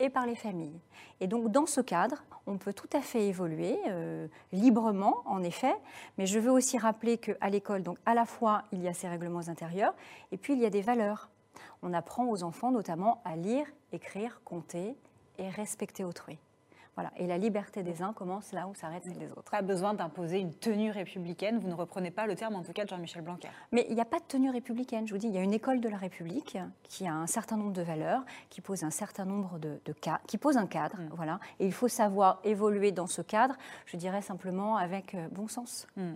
et 0.00 0.10
par 0.10 0.26
les 0.26 0.34
familles. 0.34 0.80
Et 1.20 1.26
donc 1.26 1.50
dans 1.50 1.66
ce 1.66 1.80
cadre, 1.80 2.24
on 2.46 2.58
peut 2.58 2.72
tout 2.72 2.88
à 2.92 3.00
fait 3.00 3.26
évoluer 3.26 3.78
euh, 3.88 4.28
librement, 4.52 5.22
en 5.24 5.42
effet, 5.42 5.74
mais 6.18 6.26
je 6.26 6.38
veux 6.38 6.50
aussi 6.50 6.78
rappeler 6.78 7.18
qu'à 7.18 7.48
l'école, 7.48 7.82
donc 7.82 7.98
à 8.04 8.14
la 8.14 8.26
fois 8.26 8.64
il 8.72 8.82
y 8.82 8.88
a 8.88 8.94
ces 8.94 9.08
règlements 9.08 9.48
intérieurs, 9.48 9.94
et 10.32 10.36
puis 10.36 10.54
il 10.54 10.58
y 10.58 10.66
a 10.66 10.70
des 10.70 10.82
valeurs. 10.82 11.30
On 11.82 11.92
apprend 11.92 12.26
aux 12.26 12.42
enfants 12.42 12.70
notamment 12.70 13.20
à 13.24 13.36
lire, 13.36 13.66
écrire, 13.92 14.40
compter 14.44 14.96
et 15.38 15.48
respecter 15.48 16.04
autrui. 16.04 16.38
Voilà. 16.94 17.10
Et 17.16 17.26
la 17.26 17.38
liberté 17.38 17.82
des 17.82 18.02
uns 18.02 18.12
commence 18.12 18.52
là 18.52 18.68
où 18.68 18.74
s'arrête 18.74 19.02
celle 19.04 19.18
des 19.18 19.30
autres. 19.32 19.50
Pas 19.50 19.62
besoin 19.62 19.94
d'imposer 19.94 20.38
une 20.38 20.54
tenue 20.54 20.90
républicaine. 20.90 21.58
Vous 21.58 21.68
ne 21.68 21.74
reprenez 21.74 22.10
pas 22.10 22.26
le 22.26 22.36
terme, 22.36 22.54
en 22.54 22.62
tout 22.62 22.72
cas, 22.72 22.84
de 22.84 22.88
Jean-Michel 22.88 23.22
Blanquer. 23.22 23.48
Mais 23.72 23.84
il 23.88 23.94
n'y 23.94 24.00
a 24.00 24.04
pas 24.04 24.20
de 24.20 24.24
tenue 24.24 24.50
républicaine. 24.50 25.06
Je 25.06 25.12
vous 25.12 25.18
dis, 25.18 25.26
il 25.26 25.34
y 25.34 25.38
a 25.38 25.42
une 25.42 25.52
école 25.52 25.80
de 25.80 25.88
la 25.88 25.96
République 25.96 26.58
qui 26.84 27.06
a 27.06 27.12
un 27.12 27.26
certain 27.26 27.56
nombre 27.56 27.72
de 27.72 27.82
valeurs, 27.82 28.24
qui 28.48 28.60
pose 28.60 28.84
un 28.84 28.90
certain 28.90 29.24
nombre 29.24 29.58
de, 29.58 29.92
cas, 29.92 30.20
qui 30.26 30.38
pose 30.38 30.56
un 30.56 30.66
cadre. 30.66 30.98
Mm. 30.98 31.08
Voilà. 31.14 31.40
Et 31.58 31.66
il 31.66 31.72
faut 31.72 31.88
savoir 31.88 32.40
évoluer 32.44 32.92
dans 32.92 33.08
ce 33.08 33.22
cadre, 33.22 33.56
je 33.86 33.96
dirais 33.96 34.22
simplement 34.22 34.76
avec 34.76 35.14
euh, 35.14 35.26
bon 35.32 35.48
sens. 35.48 35.88
Mm. 35.96 36.14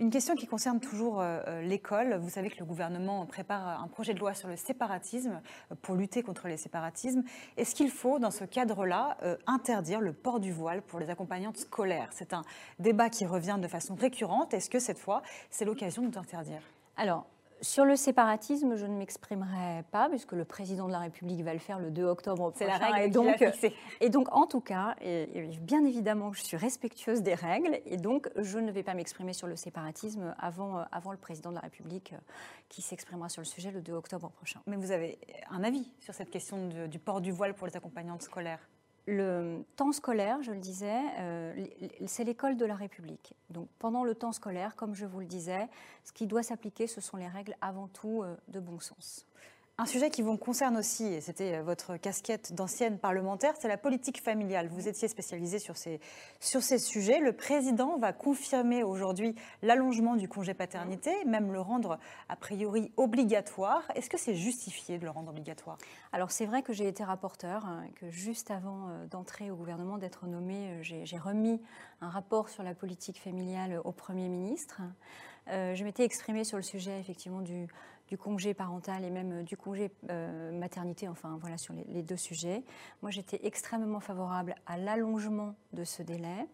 Une 0.00 0.08
question 0.08 0.34
qui 0.34 0.46
concerne 0.46 0.80
toujours 0.80 1.20
euh, 1.20 1.42
euh, 1.46 1.60
l'école. 1.60 2.14
Vous 2.14 2.30
savez 2.30 2.48
que 2.48 2.58
le 2.58 2.64
gouvernement 2.64 3.26
prépare 3.26 3.82
un 3.82 3.86
projet 3.86 4.14
de 4.14 4.18
loi 4.18 4.32
sur 4.32 4.48
le 4.48 4.56
séparatisme 4.56 5.42
euh, 5.70 5.74
pour 5.82 5.94
lutter 5.94 6.22
contre 6.22 6.48
les 6.48 6.56
séparatismes. 6.56 7.22
Est-ce 7.58 7.74
qu'il 7.74 7.90
faut, 7.90 8.18
dans 8.18 8.30
ce 8.30 8.44
cadre-là, 8.44 9.18
interdire 9.46 10.00
le 10.00 10.14
port 10.14 10.40
du 10.40 10.52
voile 10.52 10.80
pour 10.80 11.00
les 11.00 11.10
accompagnantes 11.10 11.58
scolaires? 11.58 12.08
C'est 12.12 12.32
un 12.32 12.44
débat 12.78 13.10
qui 13.10 13.26
revient 13.26 13.58
de 13.60 13.68
façon 13.68 13.94
récurrente. 13.94 14.54
Est-ce 14.54 14.70
que 14.70 14.78
cette 14.78 14.98
fois, 14.98 15.22
c'est 15.50 15.66
l'occasion 15.66 16.00
de 16.08 16.14
l'interdire 16.14 16.62
Alors, 16.96 17.26
sur 17.62 17.84
le 17.84 17.96
séparatisme, 17.96 18.76
je 18.76 18.86
ne 18.86 18.96
m'exprimerai 18.96 19.84
pas, 19.90 20.08
puisque 20.08 20.32
le 20.32 20.44
président 20.44 20.86
de 20.86 20.92
la 20.92 21.00
République 21.00 21.42
va 21.42 21.52
le 21.52 21.58
faire 21.58 21.78
le 21.78 21.90
2 21.90 22.04
octobre 22.04 22.52
C'est 22.54 22.66
la 22.66 22.78
règle. 22.78 23.00
Et 23.00 23.08
donc, 23.08 23.44
et 24.00 24.08
donc, 24.08 24.34
en 24.34 24.46
tout 24.46 24.60
cas, 24.60 24.96
bien 25.62 25.84
évidemment, 25.84 26.32
je 26.32 26.42
suis 26.42 26.56
respectueuse 26.56 27.22
des 27.22 27.34
règles, 27.34 27.80
et 27.86 27.96
donc 27.96 28.28
je 28.36 28.58
ne 28.58 28.70
vais 28.70 28.82
pas 28.82 28.94
m'exprimer 28.94 29.32
sur 29.32 29.46
le 29.46 29.56
séparatisme 29.56 30.34
avant, 30.38 30.78
euh, 30.78 30.82
avant 30.92 31.12
le 31.12 31.18
président 31.18 31.50
de 31.50 31.56
la 31.56 31.60
République, 31.60 32.12
euh, 32.12 32.18
qui 32.68 32.82
s'exprimera 32.82 33.28
sur 33.28 33.40
le 33.40 33.46
sujet 33.46 33.70
le 33.70 33.80
2 33.80 33.92
octobre 33.92 34.30
prochain. 34.30 34.60
Mais 34.66 34.76
vous 34.76 34.90
avez 34.90 35.18
un 35.50 35.64
avis 35.64 35.90
sur 36.00 36.14
cette 36.14 36.30
question 36.30 36.68
du 36.86 36.98
port 36.98 37.20
du 37.20 37.32
voile 37.32 37.54
pour 37.54 37.66
les 37.66 37.76
accompagnantes 37.76 38.22
scolaires? 38.22 38.60
Le 39.06 39.64
temps 39.76 39.92
scolaire, 39.92 40.42
je 40.42 40.52
le 40.52 40.58
disais, 40.58 41.00
euh, 41.18 41.66
c'est 42.06 42.24
l'école 42.24 42.56
de 42.56 42.64
la 42.64 42.74
République. 42.74 43.34
Donc 43.50 43.68
pendant 43.78 44.04
le 44.04 44.14
temps 44.14 44.32
scolaire, 44.32 44.76
comme 44.76 44.94
je 44.94 45.06
vous 45.06 45.20
le 45.20 45.26
disais, 45.26 45.68
ce 46.04 46.12
qui 46.12 46.26
doit 46.26 46.42
s'appliquer, 46.42 46.86
ce 46.86 47.00
sont 47.00 47.16
les 47.16 47.28
règles 47.28 47.56
avant 47.60 47.88
tout 47.88 48.22
euh, 48.22 48.36
de 48.48 48.60
bon 48.60 48.78
sens. 48.78 49.26
Un 49.80 49.86
sujet 49.86 50.10
qui 50.10 50.20
vous 50.20 50.36
concerne 50.36 50.76
aussi, 50.76 51.06
et 51.06 51.22
c'était 51.22 51.54
euh, 51.54 51.62
votre 51.62 51.96
casquette 51.96 52.52
d'ancienne 52.52 52.98
parlementaire, 52.98 53.54
c'est 53.58 53.66
la 53.66 53.78
politique 53.78 54.22
familiale. 54.22 54.68
Vous 54.68 54.88
étiez 54.88 55.08
spécialisée 55.08 55.58
sur 55.58 55.78
ces, 55.78 56.00
sur 56.38 56.62
ces 56.62 56.78
sujets. 56.78 57.18
Le 57.18 57.32
président 57.32 57.96
va 57.96 58.12
confirmer 58.12 58.82
aujourd'hui 58.82 59.34
l'allongement 59.62 60.16
du 60.16 60.28
congé 60.28 60.52
paternité, 60.52 61.24
même 61.24 61.50
le 61.50 61.62
rendre 61.62 61.98
a 62.28 62.36
priori 62.36 62.92
obligatoire. 62.98 63.82
Est-ce 63.94 64.10
que 64.10 64.18
c'est 64.18 64.34
justifié 64.34 64.98
de 64.98 65.04
le 65.04 65.10
rendre 65.10 65.30
obligatoire? 65.30 65.78
Alors 66.12 66.30
c'est 66.30 66.44
vrai 66.44 66.60
que 66.60 66.74
j'ai 66.74 66.86
été 66.86 67.02
rapporteur, 67.02 67.64
hein, 67.64 67.84
que 67.94 68.10
juste 68.10 68.50
avant 68.50 68.90
euh, 68.90 69.06
d'entrer 69.06 69.50
au 69.50 69.56
gouvernement, 69.56 69.96
d'être 69.96 70.26
nommée, 70.26 70.72
euh, 70.72 70.82
j'ai 70.82 71.18
remis 71.18 71.58
un 72.02 72.10
rapport 72.10 72.50
sur 72.50 72.62
la 72.62 72.74
politique 72.74 73.18
familiale 73.18 73.80
au 73.82 73.92
Premier 73.92 74.28
ministre. 74.28 74.82
je 75.46 75.84
m'étais 75.84 76.04
exprimée 76.04 76.44
sur 76.44 76.58
le 76.58 76.62
sujet 76.62 76.98
effectivement 77.00 77.40
du, 77.40 77.66
du 78.10 78.18
congé 78.18 78.54
parental 78.54 79.04
et 79.04 79.10
même 79.10 79.44
du 79.44 79.56
congé 79.56 79.92
euh, 80.10 80.50
maternité, 80.50 81.06
enfin 81.06 81.38
voilà, 81.40 81.56
sur 81.56 81.72
les, 81.72 82.02
deux 82.02 82.16
sujets. 82.16 82.64
Moi, 83.02 83.12
j'étais 83.12 83.38
extrêmement 83.44 84.00
favorable 84.00 84.56
à 84.66 84.76
l'allongement 84.76 85.54
de 85.72 85.84
ce 85.84 86.02
délai. 86.02 86.48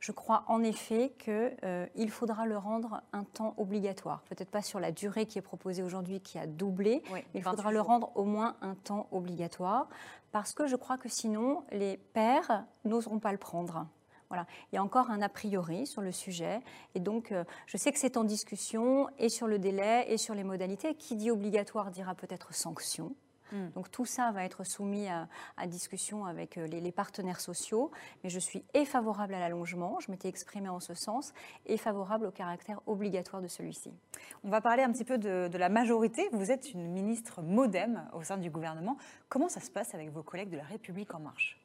Je 0.00 0.10
crois 0.10 0.44
en 0.48 0.64
effet 0.64 1.12
qu'il 1.18 1.54
euh, 1.62 2.08
faudra 2.08 2.44
le 2.44 2.58
rendre 2.58 3.02
un 3.12 3.22
temps 3.22 3.54
obligatoire. 3.56 4.22
Peut-être 4.28 4.50
pas 4.50 4.62
sur 4.62 4.80
la 4.80 4.90
durée 4.90 5.26
qui 5.26 5.38
est 5.38 5.42
proposée 5.42 5.84
aujourd'hui, 5.84 6.20
qui 6.20 6.40
a 6.40 6.48
doublé, 6.48 7.04
mais 7.12 7.24
il 7.34 7.42
faudra 7.42 7.70
le 7.70 7.80
rendre 7.80 8.10
au 8.16 8.24
moins 8.24 8.56
un 8.60 8.74
temps 8.74 9.06
obligatoire, 9.12 9.88
parce 10.32 10.54
que 10.54 10.66
je 10.66 10.74
crois 10.74 10.98
que 10.98 11.08
sinon, 11.08 11.62
les 11.70 11.98
pères 11.98 12.64
n'oseront 12.84 13.20
pas 13.20 13.30
le 13.30 13.38
prendre. 13.38 13.86
Voilà, 14.28 14.46
il 14.72 14.76
y 14.76 14.78
a 14.78 14.82
encore 14.82 15.10
un 15.10 15.22
a 15.22 15.28
priori 15.28 15.86
sur 15.86 16.02
le 16.02 16.12
sujet. 16.12 16.60
Et 16.94 17.00
donc, 17.00 17.32
euh, 17.32 17.44
je 17.66 17.76
sais 17.76 17.92
que 17.92 17.98
c'est 17.98 18.16
en 18.16 18.24
discussion 18.24 19.08
et 19.18 19.28
sur 19.28 19.46
le 19.46 19.58
délai 19.58 20.06
et 20.08 20.18
sur 20.18 20.34
les 20.34 20.44
modalités. 20.44 20.94
Qui 20.94 21.16
dit 21.16 21.30
obligatoire 21.30 21.90
dira 21.90 22.14
peut-être 22.14 22.54
sanction. 22.54 23.14
Hmm. 23.52 23.68
Donc 23.74 23.90
tout 23.90 24.04
ça 24.04 24.32
va 24.32 24.44
être 24.44 24.64
soumis 24.64 25.08
à, 25.08 25.66
discussion 25.66 26.26
avec 26.26 26.58
euh, 26.58 26.66
les, 26.66 26.92
partenaires 26.92 27.40
sociaux, 27.40 27.90
mais 28.24 28.30
je 28.30 28.38
suis 28.38 28.64
et 28.74 28.84
favorable 28.84 29.34
à 29.34 29.38
l'allongement, 29.38 30.00
je 30.00 30.10
m'étais 30.10 30.28
exprimée 30.28 30.68
en 30.68 30.80
ce 30.80 30.94
sens, 30.94 31.32
et 31.64 31.76
favorable 31.76 32.26
au 32.26 32.30
caractère 32.30 32.80
obligatoire 32.86 33.42
de 33.42 33.48
celui-ci. 33.48 33.92
On 34.42 34.50
va 34.50 34.60
parler 34.60 34.82
un 34.82 34.90
petit 34.90 35.04
peu 35.04 35.18
de, 35.18 35.48
de, 35.48 35.58
la 35.58 35.68
majorité. 35.68 36.28
Vous 36.32 36.50
êtes 36.50 36.72
une 36.72 36.88
ministre 36.88 37.42
modem 37.42 38.08
au 38.14 38.22
sein 38.22 38.36
du 38.36 38.50
gouvernement. 38.50 38.96
Comment 39.28 39.48
ça 39.48 39.60
se 39.60 39.70
passe 39.70 39.94
avec 39.94 40.10
vos 40.10 40.22
collègues 40.22 40.50
de 40.50 40.56
la 40.56 40.64
République 40.64 41.14
en 41.14 41.20
marche? 41.20 41.60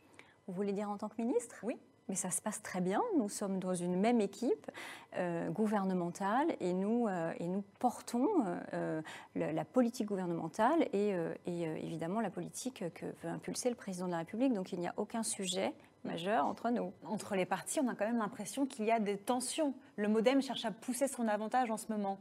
Vous 0.47 0.53
voulez 0.53 0.73
dire 0.73 0.89
en 0.89 0.97
tant 0.97 1.09
que 1.09 1.19
ministre? 1.21 1.55
Oui 1.63 1.77
mais 2.11 2.17
ça 2.17 2.29
se 2.29 2.41
passe 2.41 2.61
très 2.61 2.81
bien. 2.81 3.01
Nous 3.17 3.29
sommes 3.29 3.57
dans 3.57 3.73
une 3.73 3.95
même 3.95 4.19
équipe 4.19 4.69
euh, 5.15 5.49
gouvernementale 5.49 6.57
et 6.59 6.73
nous, 6.73 7.07
euh, 7.07 7.31
et 7.39 7.47
nous 7.47 7.63
portons 7.79 8.27
euh, 8.73 9.01
la, 9.33 9.63
politique 9.63 10.07
gouvernementale 10.07 10.89
et, 10.91 11.15
et 11.45 11.61
évidemment 11.61 12.19
la 12.19 12.29
politique 12.29 12.83
que 12.95 13.05
veut 13.23 13.29
impulser 13.29 13.69
le 13.69 13.77
président 13.77 14.07
de 14.07 14.11
la 14.11 14.17
République. 14.17 14.53
Donc 14.53 14.73
il 14.73 14.79
n'y 14.79 14.89
a 14.89 14.93
aucun 14.97 15.23
sujet 15.23 15.73
majeur 16.03 16.45
entre 16.45 16.69
nous. 16.69 16.91
Entre 17.05 17.37
les 17.37 17.45
partis, 17.45 17.79
on 17.79 17.87
a 17.87 17.95
quand 17.95 18.05
même 18.05 18.17
l'impression 18.17 18.65
qu'il 18.65 18.83
y 18.83 18.91
a 18.91 18.99
des 18.99 19.15
tensions. 19.15 19.73
Le 19.95 20.09
modem 20.09 20.41
cherche 20.41 20.65
à 20.65 20.71
pousser 20.71 21.07
son 21.07 21.29
avantage 21.29 21.71
en 21.71 21.77
ce 21.77 21.85
moment. 21.89 22.19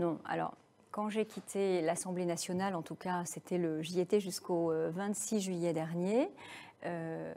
Non, 0.00 0.18
alors 0.24 0.56
quand 0.90 1.08
j'ai 1.08 1.24
quitté 1.24 1.82
l'Assemblée 1.82 2.26
nationale, 2.26 2.74
en 2.74 2.82
tout 2.82 2.96
cas, 2.96 3.22
c'était 3.26 3.58
le, 3.58 3.80
j'y 3.80 4.00
étais 4.00 4.18
jusqu'au 4.18 4.72
26 4.90 5.40
juillet 5.40 5.72
dernier. 5.72 6.28
Euh, 6.84 7.34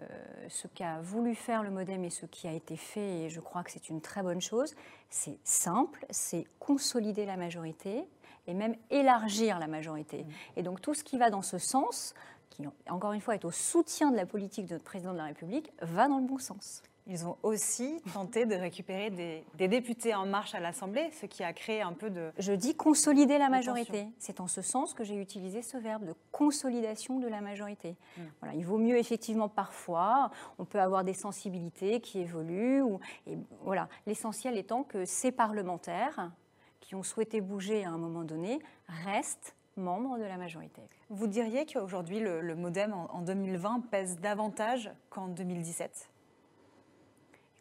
ce 0.50 0.68
qu'a 0.68 1.00
voulu 1.02 1.34
faire 1.34 1.64
le 1.64 1.72
modem 1.72 2.04
et 2.04 2.12
ce 2.12 2.28
qui 2.28 2.48
a 2.48 2.54
été 2.54 2.78
fait, 2.78 3.24
et 3.24 3.30
je 3.30 3.40
crois 3.40 3.64
que 3.64 3.72
c'est 3.72 3.90
une 3.90 4.00
très 4.00 4.22
bonne 4.22 4.42
chose, 4.42 4.76
c'est 5.10 5.40
simple, 5.44 6.06
c'est 6.12 6.46
consolider 6.60 7.26
la 7.26 7.38
majorité 7.38 8.04
et 8.46 8.54
même 8.54 8.76
élargir 8.92 9.58
la 9.58 9.68
majorité. 9.68 10.24
Mmh. 10.24 10.30
Et 10.58 10.64
donc 10.64 10.82
tout 10.82 10.94
ce 10.94 11.04
qui 11.04 11.18
va 11.18 11.32
dans 11.32 11.42
ce 11.42 11.58
sens, 11.58 12.14
qui 12.52 12.64
encore 12.90 13.14
une 13.14 13.22
fois 13.22 13.34
est 13.34 13.46
au 13.46 13.52
soutien 13.52 14.12
de 14.12 14.16
la 14.16 14.28
politique 14.28 14.68
de 14.68 14.74
notre 14.74 14.86
président 14.86 15.14
de 15.14 15.18
la 15.18 15.26
République, 15.26 15.72
va 15.82 16.08
dans 16.08 16.20
le 16.20 16.26
bon 16.26 16.38
sens. 16.38 16.84
Ils 17.12 17.28
ont 17.28 17.36
aussi 17.44 18.02
tenté 18.14 18.46
de 18.46 18.56
récupérer 18.56 19.10
des, 19.10 19.68
députés 19.68 20.16
en 20.16 20.26
marche 20.26 20.56
à 20.56 20.62
l'Assemblée, 20.62 21.12
ce 21.12 21.26
qui 21.26 21.44
a 21.44 21.52
créé 21.52 21.82
un 21.82 21.92
peu 21.92 22.10
de... 22.10 22.32
Je 22.38 22.54
dis 22.54 22.74
consolider 22.74 23.38
la 23.38 23.50
majorité. 23.50 24.08
C'est 24.18 24.40
en 24.40 24.48
ce 24.48 24.62
sens 24.62 24.94
que 24.94 25.04
j'ai 25.04 25.16
utilisé 25.16 25.62
ce 25.62 25.76
verbe 25.76 26.06
de 26.06 26.16
consolidation 26.32 27.20
de 27.20 27.28
la 27.28 27.42
majorité. 27.42 27.98
Hmm. 28.18 28.22
Voilà, 28.40 28.56
il 28.56 28.66
vaut 28.66 28.78
mieux 28.78 28.98
effectivement 28.98 29.50
parfois, 29.50 30.32
on 30.58 30.64
peut 30.64 30.80
avoir 30.80 31.04
des 31.04 31.14
sensibilités 31.14 32.00
qui 32.00 32.20
évoluent. 32.20 32.82
Ou, 32.82 33.02
et 33.28 33.38
voilà, 33.66 33.90
l'essentiel 34.08 34.58
étant 34.58 34.84
que 34.84 35.04
ces 35.04 35.34
parlementaires 35.34 36.32
qui 36.80 36.96
ont 36.96 37.04
souhaité 37.04 37.42
bouger 37.42 37.84
à 37.84 37.90
un 37.90 37.98
moment 37.98 38.24
donné 38.24 38.60
restent 38.88 39.58
membres 39.76 40.18
de 40.18 40.24
la 40.24 40.38
majorité. 40.38 40.82
Vous 41.10 41.28
diriez 41.28 41.66
qu'aujourd'hui, 41.66 42.22
le, 42.22 42.56
modem 42.56 42.94
en 42.94 43.22
2020 43.22 43.88
pèse 43.92 44.18
davantage 44.18 44.90
qu'en 45.10 45.28
2017 45.28 46.11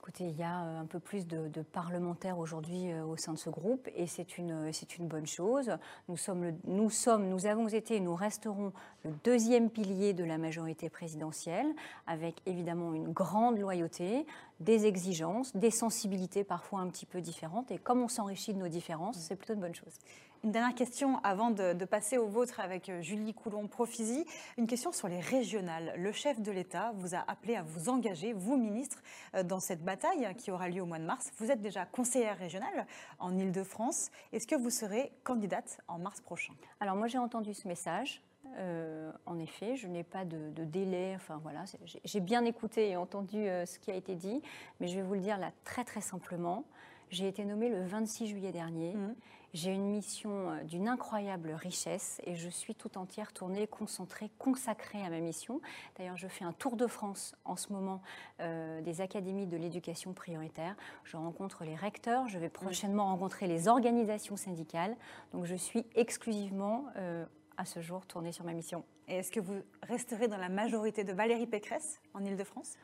Écoutez, 0.03 0.25
il 0.25 0.37
y 0.39 0.43
a 0.43 0.63
euh, 0.63 0.81
un 0.81 0.87
peu 0.87 0.99
plus 0.99 1.27
de, 1.27 1.51
parlementaires 1.73 2.39
aujourd'hui 2.39 2.91
euh, 2.91 3.05
au 3.05 3.19
sein 3.19 3.35
de 3.35 3.39
ce 3.39 3.51
groupe 3.51 3.87
et 3.95 4.07
c'est 4.07 4.39
une, 4.39 4.73
c'est 4.73 4.97
une 4.97 5.07
bonne 5.07 5.27
chose. 5.27 5.71
Nous 6.09 6.17
sommes, 6.17 6.53
nous 6.65 6.89
sommes, 6.89 7.29
nous 7.29 7.45
avons 7.45 7.69
été 7.69 7.97
et 7.97 8.01
nous 8.01 8.15
resterons 8.15 8.73
le 9.05 9.11
deuxième 9.25 9.69
pilier 9.69 10.15
de 10.15 10.25
la 10.25 10.39
majorité 10.39 10.89
présidentielle 10.89 11.67
avec 12.07 12.41
évidemment 12.47 12.95
une 12.95 13.13
grande 13.13 13.59
loyauté, 13.59 14.25
des 14.59 14.87
exigences, 14.87 15.55
des 15.55 15.71
sensibilités 15.71 16.45
parfois 16.45 16.81
un 16.81 16.89
petit 16.89 17.05
peu 17.05 17.21
différentes 17.21 17.71
et 17.71 17.77
comme 17.77 18.01
on 18.01 18.09
s'enrichit 18.09 18.55
de 18.55 18.59
nos 18.59 18.69
différences, 18.69 19.19
c'est 19.19 19.37
plutôt 19.37 19.53
une 19.53 19.61
bonne 19.61 19.75
chose. 19.75 19.99
Une 20.43 20.53
dernière 20.53 20.75
question 20.75 21.19
avant 21.23 21.51
de, 21.51 21.85
passer 21.85 22.17
au 22.17 22.27
vôtre 22.27 22.61
avec 22.61 22.89
euh, 22.89 23.03
Julie 23.03 23.35
Coulon-Profisi. 23.35 24.25
Une 24.57 24.67
question 24.67 24.91
sur 24.91 25.07
les 25.07 25.21
régionales. 25.21 25.93
Le 25.99 26.13
chef 26.13 26.41
de 26.41 26.51
l'État 26.51 26.93
vous 26.97 27.15
a 27.15 27.23
appelé 27.29 27.57
à 27.57 27.63
vous 27.63 27.91
engager, 27.91 28.33
vous, 28.33 28.57
ministre, 28.57 29.03
euh, 29.35 29.43
dans 29.43 29.61
cette 29.61 29.85
bataille 29.85 30.35
qui 30.39 30.51
aura 30.51 30.71
lieu 30.71 30.81
au 30.81 30.87
mois 30.87 30.99
de 30.99 31.05
mars. 31.05 31.31
Vous 31.37 31.51
êtes 31.51 31.61
déjà 31.61 31.85
conseillère 31.85 32.39
régionale 32.39 32.87
en 33.19 33.37
Ile-de-France. 33.37 34.11
Est-ce 34.33 34.47
que 34.47 34.55
vous 34.55 34.71
serez 34.71 35.13
candidate 35.25 35.79
en 35.89 35.99
mars 35.99 36.23
prochain? 36.23 36.55
Alors 36.81 36.97
moi 36.97 37.07
j'ai 37.07 37.19
entendu 37.19 37.53
ce 37.53 37.69
message. 37.69 38.23
Euh, 38.57 39.13
en 39.27 39.39
effet, 39.39 39.77
je 39.77 39.89
n'ai 39.89 40.05
pas 40.05 40.25
de, 40.25 40.65
délai. 40.65 41.13
Enfin 41.17 41.39
voilà, 41.43 41.65
j'ai 42.03 42.21
bien 42.21 42.47
écouté 42.47 42.89
et 42.89 42.97
entendu 42.97 43.45
ce 43.45 43.79
qui 43.79 43.91
a 43.91 43.95
été 43.95 44.15
dit, 44.15 44.41
mais 44.81 44.89
je 44.89 44.97
vais 44.97 45.03
vous 45.03 45.15
le 45.15 45.21
dire 45.21 45.37
là 45.37 45.53
très 45.65 45.85
très 45.85 46.01
simplement. 46.01 46.65
J'ai 47.11 47.29
été 47.29 47.45
nommée 47.45 47.69
le 47.69 47.85
26 47.85 48.29
juillet 48.29 48.53
dernier. 48.53 48.95
Mmh. 48.95 49.15
J'ai 49.53 49.73
une 49.73 49.87
mission 49.87 50.31
euh, 50.31 50.63
d'une 50.63 50.87
incroyable 50.87 51.51
richesse 51.51 52.21
et 52.25 52.37
je 52.37 52.49
suis 52.49 52.77
tout 52.77 52.97
entière 52.99 53.33
tournée, 53.33 53.67
concentrée, 53.67 54.31
consacrée 54.39 55.03
à 55.03 55.11
ma 55.11 55.19
mission. 55.19 55.61
D'ailleurs, 55.99 56.17
je 56.17 56.29
fais 56.29 56.45
un 56.45 56.53
tour 56.53 56.77
de 56.77 56.87
France 56.87 57.35
en 57.45 57.57
ce 57.57 57.73
moment 57.73 58.01
euh, 58.41 58.81
des 58.81 59.01
académies 59.01 59.47
de 59.47 59.57
l'éducation 59.57 60.13
prioritaire. 60.13 60.77
Je 61.03 61.17
rencontre 61.17 61.65
les 61.65 61.75
recteurs, 61.75 62.29
je 62.29 62.39
vais 62.39 62.49
prochainement 62.49 63.07
rencontrer 63.07 63.49
les 63.49 63.67
organisations 63.67 64.37
syndicales. 64.37 64.97
Donc, 65.33 65.47
je 65.47 65.57
suis 65.57 65.85
exclusivement 65.97 66.85
euh, 66.97 67.25
à 67.57 67.65
ce 67.65 67.81
jour 67.81 68.07
tournée 68.07 68.31
sur 68.31 68.45
ma 68.45 68.53
mission. 68.53 68.85
Et 69.09 69.17
est-ce 69.17 69.33
que 69.33 69.41
vous 69.41 69.63
resterez 69.83 70.29
dans 70.29 70.39
la 70.39 70.49
majorité 70.49 71.03
de 71.03 71.13
Valérie 71.13 71.49
Pécresse 71.49 72.01
en 72.15 72.25
Ile-de-France 72.25 72.77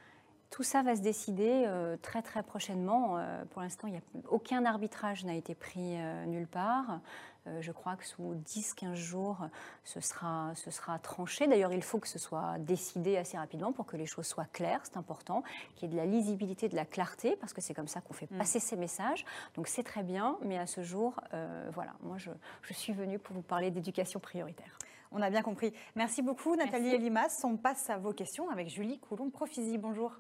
tout 0.51 0.63
ça 0.63 0.83
va 0.83 0.97
se 0.97 1.01
décider 1.01 1.65
euh, 1.67 1.97
très 2.01 2.23
très 2.23 2.43
prochainement. 2.43 3.19
Euh, 3.19 3.45
pour 3.47 3.63
l'instant, 3.63 3.89
aucun 4.29 4.65
arbitrage 4.65 5.25
n'a 5.25 5.35
été 5.35 5.55
pris 5.55 5.97
euh, 5.97 6.25
nulle 6.27 6.47
part. 6.47 7.01
je 7.61 7.71
crois 7.71 7.95
que 7.95 8.05
sous 8.05 8.35
10-15 8.35 8.95
jours, 8.95 9.39
ce 9.85 10.01
sera, 10.01 10.53
ce 10.57 10.73
sera 10.73 10.99
tranché. 10.99 11.47
D'ailleurs, 11.47 11.73
il 11.73 11.83
faut 11.83 11.99
que 11.99 12.09
ce 12.09 12.19
soit 12.19 12.59
décidé 12.59 13.17
assez 13.17 13.39
rapidement 13.39 13.73
pour 13.73 13.87
que 13.87 13.97
les 13.97 14.07
choses 14.07 14.27
soient 14.27 14.49
claires. 14.53 14.81
C'est 14.83 14.97
important 14.97 15.45
qu'il 15.77 15.89
y 15.89 15.93
ait 15.93 15.95
de 15.95 15.97
la 15.97 16.07
lisibilité, 16.07 16.69
de 16.69 16.75
la 16.75 16.85
clarté, 16.85 17.37
parce 17.37 17.53
que 17.53 17.61
c'est 17.61 17.75
comme 17.75 17.87
ça 17.87 18.01
qu'on 18.01 18.15
fait 18.15 18.29
mm. 18.31 18.39
passer 18.39 18.59
ces 18.59 18.75
messages. 18.75 19.25
Donc 19.55 19.69
c'est 19.69 19.85
très 19.85 20.03
bien, 20.03 20.39
mais 20.43 20.59
à 20.59 20.67
ce 20.67 20.83
jour, 20.83 21.21
voilà, 21.73 21.93
moi 22.03 22.19
je, 22.19 22.31
je 22.63 22.73
suis 22.73 22.93
venue 22.93 23.21
pour 23.21 23.35
vous 23.37 23.43
parler 23.43 23.71
d'éducation 23.71 24.19
prioritaire. 24.19 24.77
On 25.13 25.23
a 25.23 25.31
bien 25.31 25.43
compris. 25.43 25.73
Merci 25.95 26.23
beaucoup, 26.23 26.57
Nathalie 26.57 26.95
Elimas. 26.95 27.45
On 27.45 27.57
passe 27.57 27.89
à 27.91 27.97
vos 27.97 28.13
questions 28.13 28.51
avec 28.51 28.69
Julie 28.69 28.99
Coulomb-Profisi. 28.99 29.79
Bonjour 29.79 30.19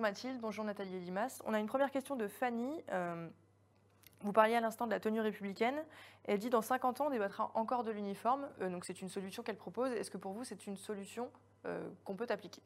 Bonjour 0.00 0.12
Mathilde, 0.12 0.40
bonjour 0.40 0.64
Nathalie 0.64 0.98
Limas. 0.98 1.42
On 1.44 1.52
a 1.52 1.60
une 1.60 1.66
première 1.66 1.90
question 1.90 2.16
de 2.16 2.26
Fanny. 2.26 2.72
Euh, 2.90 3.28
vous 4.22 4.32
parliez 4.32 4.54
à 4.54 4.62
l'instant 4.62 4.86
de 4.86 4.92
la 4.92 4.98
tenue 4.98 5.20
républicaine. 5.20 5.76
Elle 6.24 6.38
dit 6.38 6.48
dans 6.48 6.62
50 6.62 7.02
ans, 7.02 7.08
on 7.08 7.10
débattra 7.10 7.50
encore 7.52 7.84
de 7.84 7.90
l'uniforme. 7.90 8.48
Euh, 8.62 8.70
donc 8.70 8.86
c'est 8.86 9.02
une 9.02 9.10
solution 9.10 9.42
qu'elle 9.42 9.58
propose. 9.58 9.92
Est-ce 9.92 10.10
que 10.10 10.16
pour 10.16 10.32
vous, 10.32 10.42
c'est 10.42 10.66
une 10.66 10.78
solution 10.78 11.28
euh, 11.66 11.86
qu'on 12.04 12.14
peut 12.14 12.26
appliquer? 12.30 12.62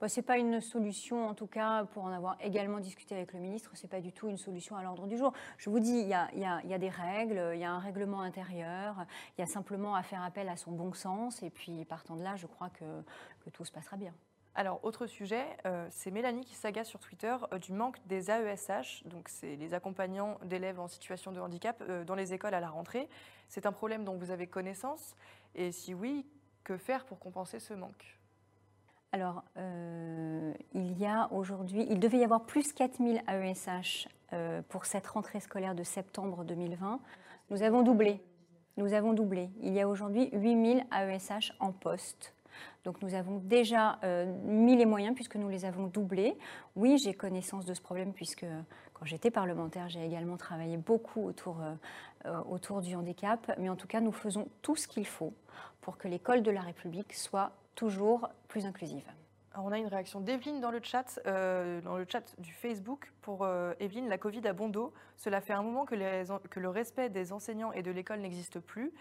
Bah, 0.00 0.08
ce 0.08 0.20
n'est 0.20 0.24
pas 0.24 0.38
une 0.38 0.60
solution, 0.60 1.26
en 1.26 1.34
tout 1.34 1.48
cas, 1.48 1.86
pour 1.86 2.04
en 2.04 2.12
avoir 2.12 2.36
également 2.40 2.78
discuté 2.78 3.16
avec 3.16 3.32
le 3.32 3.40
ministre, 3.40 3.72
ce 3.74 3.82
n'est 3.82 3.88
pas 3.88 4.00
du 4.00 4.12
tout 4.12 4.28
une 4.28 4.38
solution 4.38 4.76
à 4.76 4.84
l'ordre 4.84 5.08
du 5.08 5.18
jour. 5.18 5.32
Je 5.58 5.70
vous 5.70 5.80
dis, 5.80 5.98
il 5.98 6.06
y, 6.06 6.14
a, 6.14 6.78
des 6.78 6.88
règles, 6.88 7.50
il 7.54 7.58
y 7.58 7.64
a 7.64 7.72
un 7.72 7.80
règlement 7.80 8.20
intérieur, 8.20 9.06
il 9.36 9.40
y 9.40 9.44
a 9.44 9.48
simplement 9.48 9.96
à 9.96 10.04
faire 10.04 10.22
appel 10.22 10.48
à 10.48 10.56
son 10.56 10.70
bon 10.70 10.92
sens, 10.92 11.42
et 11.42 11.50
puis 11.50 11.84
partant 11.84 12.14
de 12.14 12.22
là, 12.22 12.36
je 12.36 12.46
crois 12.46 12.70
que 12.70 13.50
tout 13.50 13.64
se 13.64 13.72
passera 13.72 13.96
bien. 13.96 14.14
Alors, 14.56 14.78
autre 14.84 15.06
sujet, 15.06 15.44
euh, 15.66 15.84
c'est 15.90 16.12
Mélanie 16.12 16.44
qui 16.44 16.54
s'agace 16.54 16.86
sur 16.86 17.00
Twitter 17.00 17.34
euh, 17.52 17.58
du 17.58 17.72
manque 17.72 17.98
des 18.06 18.30
AESH, 18.30 19.02
donc 19.04 19.28
c'est 19.28 19.56
les 19.56 19.74
accompagnants 19.74 20.38
d'élèves 20.44 20.78
en 20.78 20.86
situation 20.86 21.32
de 21.32 21.40
handicap 21.40 21.82
euh, 21.88 22.04
dans 22.04 22.14
les 22.14 22.34
écoles 22.34 22.54
à 22.54 22.60
la 22.60 22.68
rentrée. 22.68 23.08
C'est 23.48 23.66
un 23.66 23.72
problème 23.72 24.04
dont 24.04 24.14
vous 24.14 24.30
avez 24.30 24.46
connaissance, 24.46 25.16
et 25.56 25.72
si 25.72 25.92
oui, 25.92 26.24
que 26.62 26.76
faire 26.76 27.04
pour 27.04 27.18
compenser 27.18 27.58
ce 27.58 27.74
manque? 27.74 28.16
Alors, 29.10 29.44
il 29.56 30.98
y 30.98 31.06
a 31.06 31.28
aujourd'hui, 31.30 31.86
il 31.88 32.00
devait 32.00 32.18
y 32.18 32.24
avoir 32.24 32.46
plus 32.46 32.72
4000 32.72 33.22
AESH 33.28 34.08
pour 34.68 34.86
cette 34.86 35.06
rentrée 35.06 35.38
scolaire 35.38 35.76
de 35.76 35.84
septembre 35.84 36.42
2020. 36.42 36.98
Nous 37.50 37.62
avons 37.62 37.82
doublé. 37.82 38.20
Nous 38.76 38.92
avons 38.92 39.12
doublé. 39.12 39.50
Il 39.60 39.72
y 39.72 39.80
a 39.80 39.86
aujourd'hui 39.86 40.30
8000 40.32 40.84
AESH 40.90 41.52
en 41.60 41.70
poste. 41.70 42.33
Donc 42.84 43.02
nous 43.02 43.14
avons 43.14 43.38
déjà 43.38 43.98
euh, 44.04 44.26
mis 44.44 44.76
les 44.76 44.86
moyens 44.86 45.14
puisque 45.14 45.36
nous 45.36 45.48
les 45.48 45.64
avons 45.64 45.86
doublés. 45.86 46.36
Oui, 46.76 46.98
j'ai 46.98 47.14
connaissance 47.14 47.64
de 47.64 47.74
ce 47.74 47.80
problème 47.80 48.12
puisque 48.12 48.46
quand 48.92 49.04
j'étais 49.04 49.30
parlementaire, 49.30 49.88
j'ai 49.88 50.04
également 50.04 50.36
travaillé 50.36 50.76
beaucoup 50.76 51.24
autour, 51.24 51.56
autour 52.48 52.80
du 52.80 52.94
handicap. 52.94 53.52
Mais 53.58 53.68
en 53.68 53.76
tout 53.76 53.88
cas, 53.88 54.00
nous 54.00 54.12
faisons 54.12 54.46
tout 54.62 54.76
ce 54.76 54.86
qu'il 54.86 55.06
faut 55.06 55.34
pour 55.80 55.98
que 55.98 56.08
l'école 56.08 56.42
de 56.42 56.50
la 56.50 56.62
République 56.62 57.12
soit 57.12 57.52
toujours 57.74 58.28
plus 58.48 58.66
inclusive. 58.66 59.04
on 59.56 59.70
a 59.70 59.78
une 59.78 59.86
réaction 59.86 60.20
d'Evelyne 60.20 60.60
dans 60.60 60.70
le 60.70 60.80
chat, 60.82 61.20
euh, 61.26 61.80
dans 61.82 61.96
le 61.96 62.06
chat 62.08 62.34
du 62.38 62.52
Facebook. 62.52 63.12
Pour 63.20 63.44
euh, 63.44 63.72
Evelyne, 63.80 64.08
la 64.08 64.18
Covid 64.18 64.46
a 64.46 64.52
bon 64.52 64.68
dos. 64.68 64.92
Cela 65.16 65.40
fait 65.40 65.52
un 65.52 65.62
moment 65.62 65.84
que 65.84 65.94
le 65.94 66.68
respect 66.68 67.10
des 67.10 67.32
enseignants 67.32 67.72
et 67.72 67.82
de 67.82 67.90
l'école 67.90 68.20
n'existe 68.20 68.60
plus. 68.60 68.92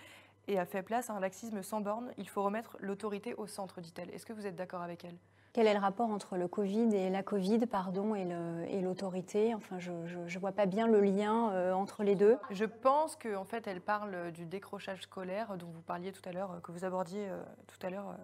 Et 0.47 0.59
a 0.59 0.65
fait 0.65 0.83
place 0.83 1.09
à 1.09 1.13
un 1.13 1.19
laxisme 1.19 1.63
sans 1.63 1.81
borne. 1.81 2.11
Il 2.17 2.29
faut 2.29 2.43
remettre 2.43 2.77
l'autorité 2.79 3.33
au 3.35 3.47
centre, 3.47 3.81
dit-elle. 3.81 4.09
Est-ce 4.11 4.25
que 4.25 4.33
vous 4.33 4.45
êtes 4.45 4.55
d'accord 4.55 4.81
avec 4.81 5.05
elle? 5.05 5.17
Quel 5.53 5.67
est 5.67 5.73
le 5.73 5.79
rapport 5.79 6.09
entre 6.09 6.35
le 6.35 6.47
Covid 6.47 6.95
et 6.95 7.11
la 7.11 7.21
Covid, 7.21 7.67
pardon, 7.67 8.15
et 8.15 8.81
l'autorité? 8.81 9.53
Enfin, 9.53 9.77
je 9.77 9.91
ne 9.91 10.39
vois 10.39 10.51
pas 10.51 10.65
bien 10.65 10.87
le 10.87 10.99
lien 10.99 11.51
euh, 11.51 11.73
entre 11.73 12.03
les 12.03 12.15
deux. 12.15 12.39
Je 12.49 12.65
pense 12.65 13.15
qu'en 13.15 13.41
en 13.41 13.45
fait, 13.45 13.67
elle 13.67 13.79
parle 13.79 14.31
du 14.31 14.47
décrochage 14.47 15.03
scolaire 15.03 15.55
dont 15.57 15.67
vous 15.67 15.81
parliez 15.81 16.11
tout 16.11 16.27
à 16.27 16.31
l'heure, 16.31 16.59
que 16.63 16.71
vous 16.71 16.85
abordiez 16.85 17.27
euh, 17.29 17.43
tout 17.67 17.85
à 17.85 17.91
l'heure 17.91 18.09
euh, 18.09 18.23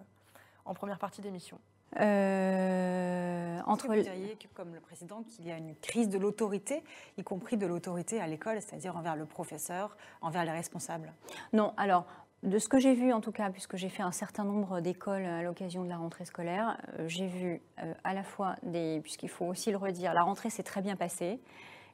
en 0.64 0.74
première 0.74 0.98
partie 0.98 1.20
d'émission. 1.20 1.60
Euh, 1.98 3.58
entre 3.66 3.88
vous 3.88 4.02
diriez, 4.02 4.36
comme 4.54 4.74
le 4.74 4.80
président, 4.80 5.22
qu'il 5.24 5.46
y 5.46 5.50
a 5.50 5.56
une 5.56 5.74
crise 5.76 6.08
de 6.08 6.18
l'autorité, 6.18 6.82
y 7.18 7.24
compris 7.24 7.56
de 7.56 7.66
l'autorité 7.66 8.20
à 8.20 8.26
l'école, 8.26 8.60
c'est-à-dire 8.60 8.96
envers 8.96 9.16
le 9.16 9.26
professeur, 9.26 9.96
envers 10.20 10.44
les 10.44 10.52
responsables? 10.52 11.12
Non, 11.52 11.72
alors 11.76 12.06
de 12.42 12.58
ce 12.58 12.68
que 12.68 12.78
j'ai 12.78 12.94
vu 12.94 13.12
en 13.12 13.20
tout 13.20 13.32
cas, 13.32 13.50
puisque 13.50 13.76
j'ai 13.76 13.90
fait 13.90 14.02
un 14.02 14.12
certain 14.12 14.44
nombre 14.44 14.80
d'écoles 14.80 15.24
à 15.24 15.42
l'occasion 15.42 15.84
de 15.84 15.88
la 15.88 15.98
rentrée 15.98 16.24
scolaire, 16.24 16.78
euh, 16.98 17.06
j'ai 17.06 17.26
vu 17.26 17.60
euh, 17.82 17.92
à 18.02 18.14
la 18.14 18.22
fois 18.22 18.56
des, 18.62 19.00
puisqu'il 19.02 19.28
faut 19.28 19.44
aussi 19.44 19.70
le 19.70 19.76
redire, 19.76 20.14
la 20.14 20.22
rentrée 20.22 20.48
s'est 20.48 20.62
très 20.62 20.80
bien 20.80 20.96
passée. 20.96 21.38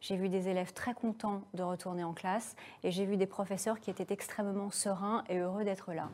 J'ai 0.06 0.14
vu 0.14 0.28
des 0.28 0.48
élèves 0.48 0.72
très 0.72 0.94
contents 0.94 1.42
de 1.54 1.64
retourner 1.64 2.04
en 2.04 2.12
classe 2.12 2.54
et 2.84 2.92
j'ai 2.92 3.04
vu 3.04 3.16
des 3.16 3.26
professeurs 3.26 3.80
qui 3.80 3.90
étaient 3.90 4.14
extrêmement 4.14 4.70
sereins 4.70 5.24
et 5.28 5.38
heureux 5.38 5.64
d'être 5.64 5.92
là. 5.92 6.10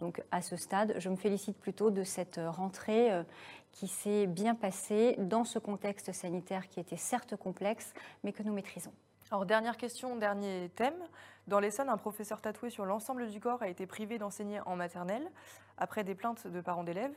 Donc 0.00 0.20
à 0.32 0.42
ce 0.42 0.56
stade, 0.56 0.96
je 0.98 1.08
me 1.08 1.14
félicite 1.14 1.56
plutôt 1.56 1.92
de 1.92 2.02
cette 2.02 2.40
rentrée 2.44 3.12
euh, 3.12 3.22
qui 3.70 3.86
s'est 3.86 4.26
bien 4.26 4.56
passée 4.56 5.14
dans 5.18 5.44
ce 5.44 5.60
contexte 5.60 6.12
sanitaire 6.12 6.68
qui 6.68 6.80
était 6.80 6.96
certes 6.96 7.36
complexe, 7.36 7.94
mais 8.24 8.32
que 8.32 8.42
nous 8.42 8.52
maîtrisons. 8.52 8.92
Alors, 9.30 9.46
dernière 9.46 9.76
question, 9.76 10.16
dernier 10.16 10.68
thème. 10.74 11.00
Dans 11.46 11.60
l'Essonne, 11.60 11.88
un 11.88 11.98
professeur 11.98 12.40
tatoué 12.40 12.70
sur 12.70 12.84
l'ensemble 12.84 13.28
du 13.28 13.38
corps 13.38 13.62
a 13.62 13.68
été 13.68 13.86
privé 13.86 14.18
d'enseigner 14.18 14.58
en 14.66 14.74
maternelle 14.74 15.30
après 15.78 16.02
des 16.02 16.16
plaintes 16.16 16.48
de 16.48 16.60
parents 16.60 16.82
d'élèves. 16.82 17.14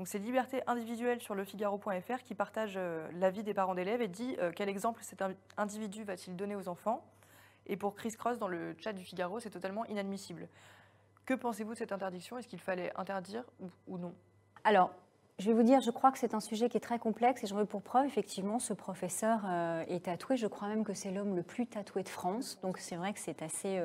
Donc, 0.00 0.08
c'est 0.08 0.18
Liberté 0.18 0.62
individuelle 0.66 1.20
sur 1.20 1.34
lefigaro.fr 1.34 2.22
qui 2.24 2.34
partage 2.34 2.72
euh, 2.78 3.06
l'avis 3.18 3.42
des 3.42 3.52
parents 3.52 3.74
d'élèves 3.74 4.00
et 4.00 4.08
dit 4.08 4.34
euh, 4.38 4.50
quel 4.56 4.70
exemple 4.70 5.02
cet 5.02 5.22
individu 5.58 6.04
va-t-il 6.04 6.36
donner 6.36 6.56
aux 6.56 6.68
enfants? 6.68 7.04
Et 7.66 7.76
pour 7.76 7.94
Chris 7.94 8.12
Cross, 8.12 8.38
dans 8.38 8.48
le 8.48 8.74
chat 8.78 8.94
du 8.94 9.04
Figaro, 9.04 9.40
c'est 9.40 9.50
totalement 9.50 9.84
inadmissible. 9.84 10.48
Que 11.26 11.34
pensez-vous 11.34 11.74
de 11.74 11.76
cette 11.76 11.92
interdiction? 11.92 12.38
Est-ce 12.38 12.48
qu'il 12.48 12.60
fallait 12.60 12.90
interdire 12.96 13.44
ou 13.86 13.98
non? 13.98 14.14
Alors, 14.64 14.90
je 15.38 15.48
vais 15.48 15.52
vous 15.52 15.64
dire, 15.64 15.82
je 15.82 15.90
crois 15.90 16.10
que 16.12 16.18
c'est 16.18 16.32
un 16.32 16.40
sujet 16.40 16.70
qui 16.70 16.78
est 16.78 16.80
très 16.80 16.98
complexe 16.98 17.44
et 17.44 17.46
j'en 17.46 17.56
veux 17.56 17.66
pour 17.66 17.82
preuve, 17.82 18.06
effectivement, 18.06 18.58
ce 18.58 18.72
professeur 18.72 19.42
euh, 19.44 19.84
est 19.86 20.06
tatoué. 20.06 20.38
Je 20.38 20.46
crois 20.46 20.68
même 20.68 20.82
que 20.82 20.94
c'est 20.94 21.10
l'homme 21.10 21.36
le 21.36 21.42
plus 21.42 21.66
tatoué 21.66 22.04
de 22.04 22.08
France. 22.08 22.58
Donc 22.62 22.78
c'est 22.78 22.96
vrai 22.96 23.12
que 23.12 23.18
c'est 23.18 23.42
assez... 23.42 23.78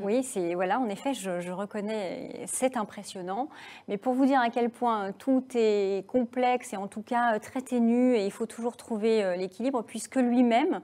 oui, 0.00 0.22
c'est 0.22 0.54
voilà, 0.54 0.80
en 0.80 0.88
effet, 0.88 1.12
je, 1.12 1.50
reconnais, 1.50 2.44
c'est 2.46 2.76
impressionnant. 2.76 3.48
Mais 3.88 3.98
pour 3.98 4.14
vous 4.14 4.24
dire 4.24 4.40
à 4.40 4.48
quel 4.48 4.70
point 4.70 5.12
tout 5.12 5.44
est 5.54 6.06
complexe 6.06 6.72
et 6.72 6.76
en 6.76 6.88
tout 6.88 7.02
cas 7.02 7.38
très 7.38 7.60
ténu, 7.60 8.14
et 8.14 8.24
il 8.24 8.32
faut 8.32 8.46
toujours 8.46 8.76
trouver 8.76 9.22
euh, 9.22 9.36
l'équilibre, 9.36 9.82
puisque 9.82 10.16
lui-même, 10.16 10.80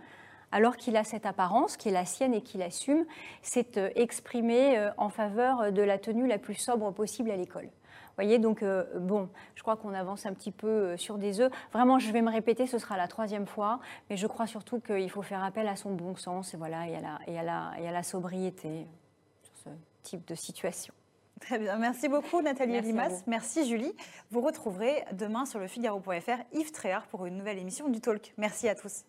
alors 0.52 0.76
qu'il 0.76 0.96
a 0.96 1.04
cette 1.04 1.26
apparence 1.26 1.76
qui 1.76 1.88
est 1.88 1.92
la 1.92 2.04
sienne 2.04 2.34
et 2.34 2.42
qu'il 2.42 2.62
assume, 2.62 3.04
s'est 3.42 3.92
exprimé 3.96 4.88
en 4.96 5.10
faveur 5.10 5.72
de 5.72 5.82
la 5.82 5.98
tenue 5.98 6.26
la 6.26 6.38
plus 6.38 6.54
sobre 6.54 6.90
possible 6.90 7.30
à 7.30 7.36
l'école 7.36 7.68
voyez, 8.18 8.38
donc 8.38 8.62
euh, 8.62 8.84
bon, 8.98 9.28
je 9.54 9.62
crois 9.62 9.76
qu'on 9.76 9.94
avance 9.94 10.26
un 10.26 10.32
petit 10.34 10.50
peu 10.50 10.66
euh, 10.66 10.96
sur 10.96 11.18
des 11.18 11.40
œufs. 11.40 11.52
Vraiment, 11.72 11.98
je 11.98 12.10
vais 12.12 12.20
me 12.20 12.30
répéter, 12.30 12.66
ce 12.66 12.78
sera 12.78 12.96
la 12.96 13.06
troisième 13.06 13.46
fois, 13.46 13.78
mais 14.10 14.16
je 14.16 14.26
crois 14.26 14.46
surtout 14.46 14.80
qu'il 14.80 15.10
faut 15.10 15.22
faire 15.22 15.42
appel 15.44 15.68
à 15.68 15.76
son 15.76 15.92
bon 15.92 16.16
sens 16.16 16.52
et, 16.52 16.56
voilà, 16.56 16.88
et, 16.88 16.96
à, 17.38 17.92
la, 17.92 18.02
sobriété 18.02 18.86
type 20.02 20.26
de 20.26 20.34
situation. 20.34 20.94
Très 21.40 21.58
bien. 21.58 21.76
Merci 21.78 22.08
beaucoup, 22.08 22.42
Nathalie 22.42 22.72
Merci 22.72 22.88
Limas. 22.88 23.22
Merci, 23.26 23.68
Julie. 23.68 23.92
Vous 24.30 24.40
retrouverez 24.40 25.04
demain 25.12 25.46
sur 25.46 25.60
le 25.60 25.68
Figaro.fr 25.68 26.42
Yves 26.52 26.72
Tréhard 26.72 27.06
pour 27.06 27.26
une 27.26 27.36
nouvelle 27.36 27.58
émission 27.58 27.88
du 27.88 28.00
Talk. 28.00 28.34
Merci 28.36 28.68
à 28.68 28.74
tous. 28.74 29.04